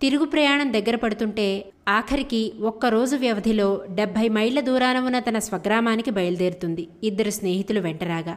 తిరుగు 0.00 0.24
ప్రయాణం 0.24 0.72
దగ్గర 0.72 0.96
పడుతుంటే 0.96 1.46
ఆఖరికి 1.88 2.52
ఒక్కరోజు 2.60 3.16
వ్యవధిలో 3.16 3.68
డెబ్భై 3.90 4.28
మైళ్ళ 4.28 4.60
దూరాన 4.60 4.98
ఉన్న 4.98 5.18
తన 5.18 5.38
స్వగ్రామానికి 5.38 6.10
బయలుదేరుతుంది 6.10 6.88
ఇద్దరు 7.02 7.30
స్నేహితులు 7.30 7.80
వెంటరాగా. 7.80 8.34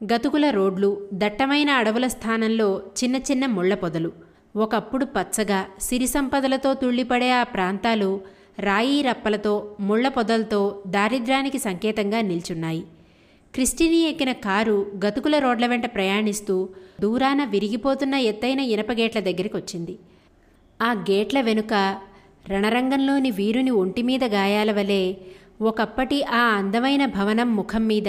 గతుకుల 0.00 0.50
రోడ్లు 0.50 0.90
దట్టమైన 1.12 1.70
అడవుల 1.70 2.06
స్థానంలో 2.06 2.68
చిన్న 3.00 3.16
చిన్న 3.16 3.46
ముళ్ళ 3.46 3.74
పొదలు 3.74 4.12
ఒకప్పుడు 4.56 5.04
పచ్చగా 5.04 5.66
సిరి 5.80 6.06
సంపదలతో 6.06 6.74
తుళ్ళిపడే 6.74 7.32
ఆ 7.32 7.42
ప్రాంతాలు 7.42 8.10
రాయి 8.58 9.02
రప్పలతో 9.02 9.76
ముళ్ళ 9.80 10.08
పొదలతో 10.08 10.82
దారిద్ర్యానికి 10.86 11.58
సంకేతంగా 11.58 12.20
నిల్చున్నాయి. 12.20 12.82
క్రిస్టినీ 13.54 13.96
ఎక్కిన 13.96 14.32
కారు 14.32 14.92
గతుకుల 15.06 15.38
రోడ్ల 15.38 15.66
వెంట 15.66 15.94
ప్రయాణిస్తూ 15.94 16.68
దూరాన 17.00 17.44
విరిగిపోతున్న 17.44 18.14
ఎత్తైన 18.14 18.60
ఇనపగేట్ల 18.60 19.20
దగ్గరికి 19.20 19.56
వచ్చింది. 19.56 19.98
ఆ 20.82 20.92
గేట్ల 20.92 21.40
వెనుక 21.40 21.98
రణరంగంలోని 22.48 23.30
వీరుని 23.30 23.70
ఒంటిమీద 23.70 24.24
గాయాల 24.24 24.72
వలె 24.72 25.14
ఒకప్పటి 25.60 26.24
ఆ 26.24 26.40
అందమైన 26.40 27.06
భవనం 27.06 27.56
ముఖం 27.56 27.86
మీద 27.86 28.08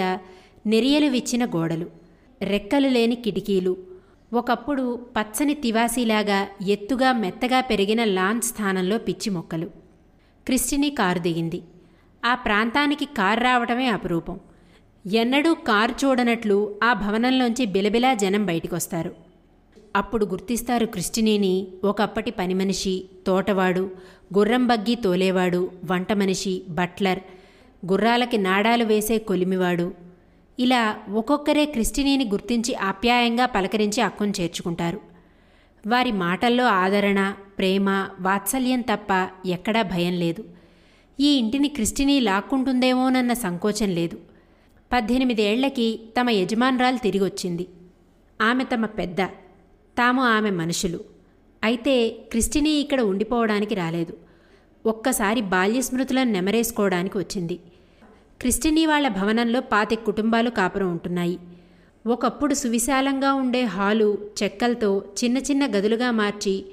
నెరియలు 0.66 1.06
విచ్చిన 1.06 1.44
గోడలు 1.44 1.86
రెక్కలు 2.42 2.88
లేని 2.88 3.14
కిటికీలు 3.14 3.76
ఒకప్పుడు 4.32 5.06
పచ్చని 5.20 5.54
తివాసీలాగా 5.54 6.46
ఎత్తుగా 6.66 7.12
మెత్తగా 7.12 7.60
పెరిగిన 7.60 8.04
లాన్ 8.04 8.40
స్థానంలో 8.40 8.98
పిచ్చి 8.98 9.30
మొక్కలు. 9.30 9.66
క్రిస్టిని 10.46 10.90
కారు 10.90 11.18
దిగింది. 11.18 11.62
ఆ 12.24 12.34
ప్రాంతానికి 12.34 13.04
కారు 13.04 13.40
రావటమే 13.40 13.86
అపురూపం. 13.86 14.40
ఎన్నడూ 15.06 15.54
కారు 15.54 16.06
చూడనట్లు 16.06 16.74
ఆ 16.82 16.92
భవనంలోంచి 16.92 17.66
బిలబిలా 17.66 18.14
జనం 18.14 18.46
బయటికొస్తారు. 18.46 19.14
అప్పుడు 19.96 20.26
గుర్తిస్తారు 20.26 20.86
క్రిస్టినీని 20.86 21.66
ఒకప్పటి 21.84 22.30
పని 22.30 22.54
మనిషి 22.54 23.04
తోటవాడు 23.26 23.90
గుర్రం 24.38 24.66
బగ్గి 24.66 24.94
తోలేవాడు 24.94 25.70
వంట 25.84 26.12
మనిషి 26.12 26.62
బట్లర్ 26.68 27.18
గుర్రాలకి 27.86 28.38
నాడాలు 28.38 28.84
వేసే 28.84 29.18
కొలిమివాడు. 29.18 29.94
ఇలా 30.58 30.96
ఒక్కొక్కరే 31.12 31.64
క్రిస్టినీని 31.64 32.28
గుర్తించి 32.28 32.74
ఆప్యాయంగా 32.74 33.46
పలకరించి 33.46 34.00
అక్కును 34.00 34.32
చేర్చుకుంటారు. 34.40 35.00
వారి 35.86 36.12
మాటల్లో 36.12 36.66
ఆదరణ 36.66 37.34
ప్రేమ 37.58 38.06
వాత్సల్యం 38.20 38.80
తప్ప 38.80 39.28
ఎక్కడా 39.46 39.82
భయం 39.82 40.12
లేదు. 40.12 40.44
ఈ 41.20 41.32
ఇంటిని 41.32 41.68
క్రిస్టినీ 41.68 42.20
లాక్కుంటుందేమోనన్న 42.20 43.32
సంకోచం 43.32 43.88
లేదు. 43.88 44.31
పద్దెనిమిదేళ్ళకి 44.92 46.00
తమ 46.20 46.30
యజమానురాలు 46.30 46.96
తిరిగొచ్చింది. 46.96 47.68
ఆమె 48.42 48.64
తమ 48.64 48.86
పెద్ద 48.86 49.22
తాము 49.98 50.22
ఆమె 50.22 50.50
మనుషులు. 50.50 51.00
అయితే 51.64 52.08
క్రిస్టినీ 52.08 52.70
ఇక్కడ 52.70 53.00
ఉండిపోవడానికి 53.00 53.74
రాలేదు. 53.74 54.16
ఒక్కసారి 54.86 55.40
బాల్య 55.40 55.80
స్మృతులను 55.80 56.32
నెమరేసుకోవడానికి 56.32 57.18
వచ్చింది. 57.18 57.60
క్రిస్టినీ 58.40 58.86
వాళ్ళ 58.86 59.08
భవనంలో 59.08 59.60
పాతి 59.60 59.96
కుటుంబాలు 59.96 60.50
కాపురం 60.50 60.90
ఉంటున్నాయి. 60.90 61.38
ఒకప్పుడు 62.06 62.54
సువిశాలంగా 62.54 63.34
ఉండే 63.34 63.62
హాలు 63.62 64.18
చెక్కలతో 64.42 65.04
చిన్న 65.24 65.38
చిన్న 65.38 65.66
గదులుగా 65.66 66.10
మార్చి 66.10 66.64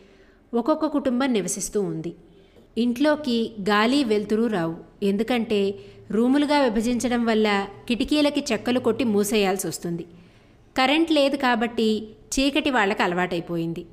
ఒక్కొక్క 0.53 0.85
కుటుంబం 0.85 1.33
నివసిస్తూ 1.33 1.81
ఉంది. 1.81 2.15
ఇంట్లోకి 2.77 3.51
గాలి 3.69 4.03
వెలుతురు 4.03 4.47
రావు. 4.47 4.75
ఎందుకంటే 5.03 5.75
రూములుగా 6.11 6.61
విభజించడం 6.61 7.25
వల్ల 7.25 7.67
కిటికీలకి 7.87 8.43
చెక్కలు 8.51 8.79
కొట్టి 8.79 9.03
మూసేయాల్సి 9.03 9.67
వస్తుంది. 9.67 10.05
కరెంట్ 10.77 11.11
లేదు 11.11 11.35
కాబట్టి 11.35 12.07
చీకటి 12.33 12.69
వాళ్ళకి 12.69 13.03
అలవాటైపోయింది. 13.03 13.85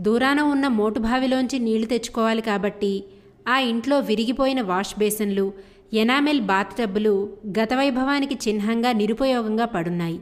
దూరాన 0.00 0.40
ఉన్న 0.40 0.68
మోటుబావిలోంచి 0.68 1.58
నీళ్ళు 1.58 1.86
తెచ్చుకోవాలి 1.86 2.42
కాబట్టి 2.42 3.04
ఆ 3.48 3.58
ఇంట్లో 3.58 3.98
విరిగిపోయిన 3.98 4.60
వాష్ 4.60 4.98
బేసిన్లు 4.98 5.52
ఎనామెల్ 5.92 6.40
బాత్ 6.40 6.76
టబ్బులు 6.76 7.32
గతవైభవానికి 7.58 8.34
చిహ్నంగా 8.34 8.92
నిరుపయోగంగా 8.92 9.64
పడున్నాయి. 9.64 10.20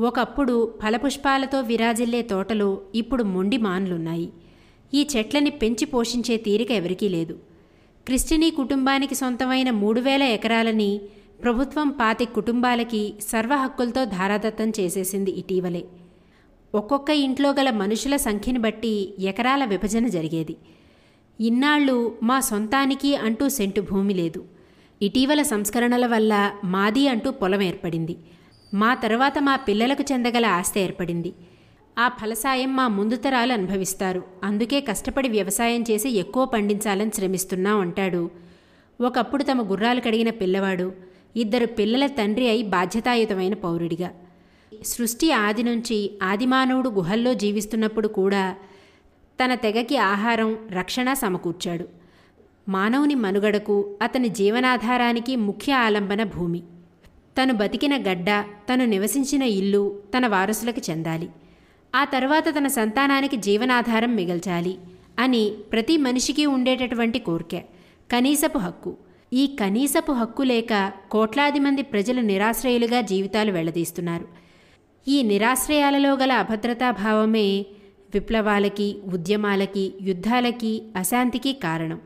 ఒకప్పుడు 0.00 0.74
ఫలపుష్పాలతో 0.82 1.60
విరాజిల్లే 1.60 2.22
తోటలో 2.22 2.80
ఇప్పుడు 2.94 3.22
మొండి 3.22 3.56
మాన్లున్నాయి. 3.56 4.28
ఈ 4.94 5.06
చెట్లని 5.16 5.50
పెంచి 5.50 5.84
పోషించే 5.84 6.36
తీరిక 6.36 6.70
ఎవరికీ 6.70 7.08
లేదు. 7.08 7.49
క్రిస్టినీ 8.10 8.50
కుటుంబానికి 8.50 9.14
సొంతమైన 9.14 9.70
మూడు 9.70 10.00
వేల 10.00 10.22
ఎకరాలని 10.22 11.00
ప్రభుత్వం 11.42 11.88
పాతి 11.88 12.24
కుటుంబాలకి 12.24 13.14
సర్వ 13.28 13.54
హక్కులతో 13.54 14.04
ధారాదత్తం 14.04 14.72
చేసేసింది 14.80 15.30
ఇటీవలే. 15.30 15.84
ఒక్కొక్క 16.74 17.10
ఇంట్లో 17.10 17.50
గల 17.50 17.70
మనుషుల 17.70 18.16
సంఖ్యని 18.16 18.58
బట్టి 18.58 19.14
ఎకరాల 19.20 19.64
విభజన 19.64 20.08
జరిగేది. 20.08 20.56
ఇన్నాళ్ళు 21.40 22.18
మా 22.22 22.40
సొంతానికి 22.40 23.16
అంటూ 23.16 23.48
సెంటు 23.48 23.80
భూమి 23.80 24.14
లేదు. 24.14 24.44
ఇటీవల 25.02 25.42
సంస్కరణల 25.42 26.06
వల్ల 26.06 26.52
మాది 26.64 27.08
అంటూ 27.08 27.30
పొలం 27.30 27.62
ఏర్పడింది. 27.62 28.16
మా 28.74 28.94
తర్వాత 28.94 29.38
మా 29.38 29.56
పిల్లలకు 29.56 30.12
చెందగల 30.12 30.46
ఆస్తి 30.46 30.80
ఏర్పడింది. 30.80 31.32
ఆ 31.98 32.08
ఫలసాయం 32.08 32.76
మా 32.76 32.88
ముందు 32.88 33.16
తరాలు 33.16 33.52
అనుభవిస్తారు. 33.52 34.22
అందుకే 34.44 34.80
కష్టపడి 34.80 35.28
వ్యవసాయం 35.28 35.82
చేసి 35.82 36.08
ఎక్కువ 36.08 36.44
పండించాలని 36.44 37.10
శ్రమిస్తున్నాం 37.14 37.80
అంటాడు. 37.80 38.30
ఒకప్పుడు 39.00 39.42
తమ 39.42 39.70
గుర్రాలు 39.70 40.00
కడిగిన 40.00 40.30
పిల్లవాడు 40.30 40.92
ఇద్దరు 41.36 41.66
పిల్లల 41.66 42.06
తండ్రి 42.06 42.48
అయి 42.48 42.62
బాధ్యతాయుతమైన 42.62 43.54
పౌరుడిగా. 43.54 44.10
సృష్టి 44.82 45.32
ఆది 45.32 45.62
నుంచి 45.62 46.18
ఆదిమానవుడు 46.22 46.88
గుహల్లో 46.88 47.34
జీవిస్తున్నప్పుడు 47.34 48.08
కూడా 48.08 48.54
తన 49.44 49.54
తెగకి 49.54 49.96
ఆహారం 49.96 50.58
రక్షణ 50.70 51.12
సమకూర్చాడు. 51.12 51.88
మానవుని 52.68 53.14
మనుగడకు 53.14 53.96
అతని 54.02 54.28
జీవనాధారానికి 54.28 55.36
ముఖ్య 55.36 55.72
ఆలంబన 55.72 56.22
భూమి. 56.22 56.62
తను 57.42 57.54
బతికిన 57.54 57.96
గడ్డ 57.96 58.44
తను 58.72 58.84
నివసించిన 58.84 59.42
ఇల్లు 59.42 60.00
తన 60.16 60.26
వారసులకు 60.26 60.90
చెందాలి. 60.90 61.28
ఆ 61.94 62.04
తర్వాత 62.04 62.44
తన 62.58 62.66
సంతానానికి 62.66 63.36
జీవనాధారం 63.36 64.16
మిగల్చాలి 64.16 64.78
అని 65.18 65.50
ప్రతి 65.72 65.96
మనిషికి 65.96 66.46
ఉండేటటువంటి 66.46 67.18
కోరిక 67.18 67.62
కనీసపు 68.12 68.58
హక్కు. 68.58 68.96
ఈ 69.32 69.56
కనీసపు 69.60 70.12
హక్కు 70.12 70.42
లేక 70.42 70.92
కోట్లాది 71.10 71.58
మంది 71.58 71.82
ప్రజలు 71.82 72.20
నిరాశ్రయులుగా 72.20 73.00
జీవితాలు 73.00 73.52
వెళ్ళదీస్తున్నారు. 73.52 74.28
ఈ 75.08 75.22
నిరాశ్రయాలలో 75.22 76.16
గల 76.16 76.32
అభద్రతాభావమే 76.32 77.66
విప్లవాలకి 78.14 78.96
ఉద్యమాలకి 79.12 79.94
యుద్ధాలకి 80.02 80.82
అశాంతికి 80.96 81.52
కారణం. 81.52 82.00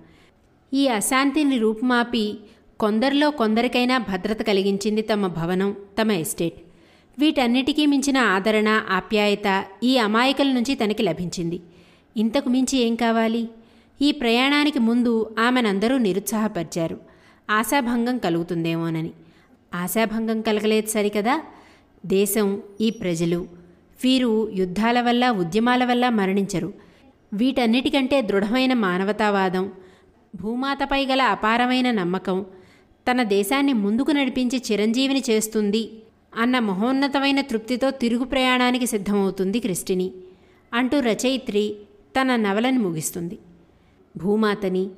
ఈ 0.74 0.88
అశాంతిని 0.88 1.58
రూపుమాపి 1.58 2.38
కొందరిలో 2.80 3.30
కొందరికైనా 3.30 3.98
భద్రత 3.98 4.42
కలిగించింది 4.42 5.02
తమ 5.02 5.26
భవనం 5.26 5.76
తమ 6.02 6.10
ఎస్టేట్. 6.12 6.54
వీటన్నిటికీ 7.18 7.86
మించిన 7.86 8.18
ఆదరణ 8.18 8.68
ఆప్యాయత 8.90 9.64
ఈ 9.82 9.98
అమాయకుల 9.98 10.52
నుంచి 10.52 10.74
తనకి 10.74 11.02
లభించింది. 11.02 11.60
ఇంతకు 12.16 12.48
మించి 12.48 12.78
ఏం 12.78 12.94
కావాలి? 12.94 13.48
ఈ 14.02 14.12
ప్రయాణానికి 14.12 14.78
ముందు 14.78 15.36
ఆమెనందరూ 15.38 15.98
నిరుత్సాహపరిచారు. 15.98 17.00
ఆశాభంగం 17.50 18.18
కలుగుతుందేమోనని. 18.18 19.10
ఆశాభంగం 19.74 20.40
కలగలేదు 20.40 20.86
సరికదా? 20.86 21.42
దేశం 22.06 22.62
ఈ 22.80 22.90
ప్రజలు 22.90 23.46
వీరు 24.04 24.50
యుద్ధాల 24.52 25.00
వల్ల 25.00 25.30
ఉద్యమాల 25.30 25.84
వల్ల 25.84 26.08
మరణించరు. 26.08 26.72
వీటన్నిటికంటే 27.32 28.22
దృఢమైన 28.22 28.72
మానవతావాదం 28.72 29.72
భూమాతపై 30.34 31.06
గల 31.06 31.22
అపారమైన 31.22 31.90
నమ్మకం 31.90 32.46
తన 33.10 33.22
దేశాన్ని 33.22 33.72
ముందుకు 33.72 34.10
నడిపించి 34.10 34.62
చిరంజీవిని 34.72 35.22
చేస్తుంది 35.30 35.90
అన్న 36.36 36.58
మహోన్నతమైన 36.58 37.40
తృప్తితో 37.40 37.90
తిరుగు 37.90 38.24
ప్రయాణానికి 38.24 38.86
సిద్ధమవుతుంది 38.86 39.60
క్రిస్టిని. 39.60 40.12
అంటూ 40.72 41.00
రచయిత్రి 41.00 41.76
తన 42.20 42.36
నవలని 42.36 42.78
ముగిస్తుంది. 42.78 43.38
భూమాతని 44.16 44.90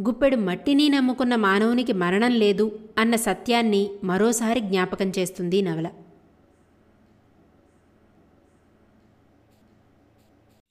గుప్పెడు 0.00 0.36
మట్టిని 0.36 0.88
నమ్ముకున్న 0.88 1.36
మానవునికి 1.36 1.92
మరణం 1.92 2.32
లేదు 2.32 2.80
అన్న 2.98 3.16
సత్యాన్ని 3.16 3.90
మరోసారి 4.04 4.60
జ్ఞాపకం 4.60 5.12
చేస్తుంది 5.18 5.62
నవల. 5.62 5.90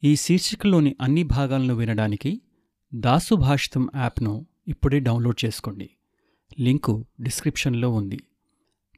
ఈ 0.04 0.16
శీర్షికలోని 0.16 0.96
అన్ని 1.02 1.24
భాగాలను 1.24 1.76
వినడానికి 1.76 2.42
దాసు 2.94 3.36
భాషితం 3.36 3.90
యాప్ను 3.96 4.46
ఇప్పుడే 4.68 5.00
డౌన్లోడ్ 5.00 5.46
చేసుకోండి. 5.46 5.90
లింకు 6.60 7.06
డిస్క్రిప్షన్లో 7.22 7.90
ఉంది. 7.90 8.20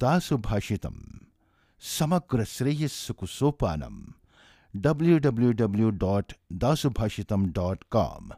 दासुभाषितम। 0.00 0.94
समग्र 1.82 2.44
श्रेयस 2.44 2.96
कुसोपानम 3.18 3.96
W 4.74 5.18
W 5.18 5.50
W 5.52 5.90
dot 6.02 6.32
Dasubhashitam 6.52 7.46
dot 7.52 7.84
com 7.90 8.30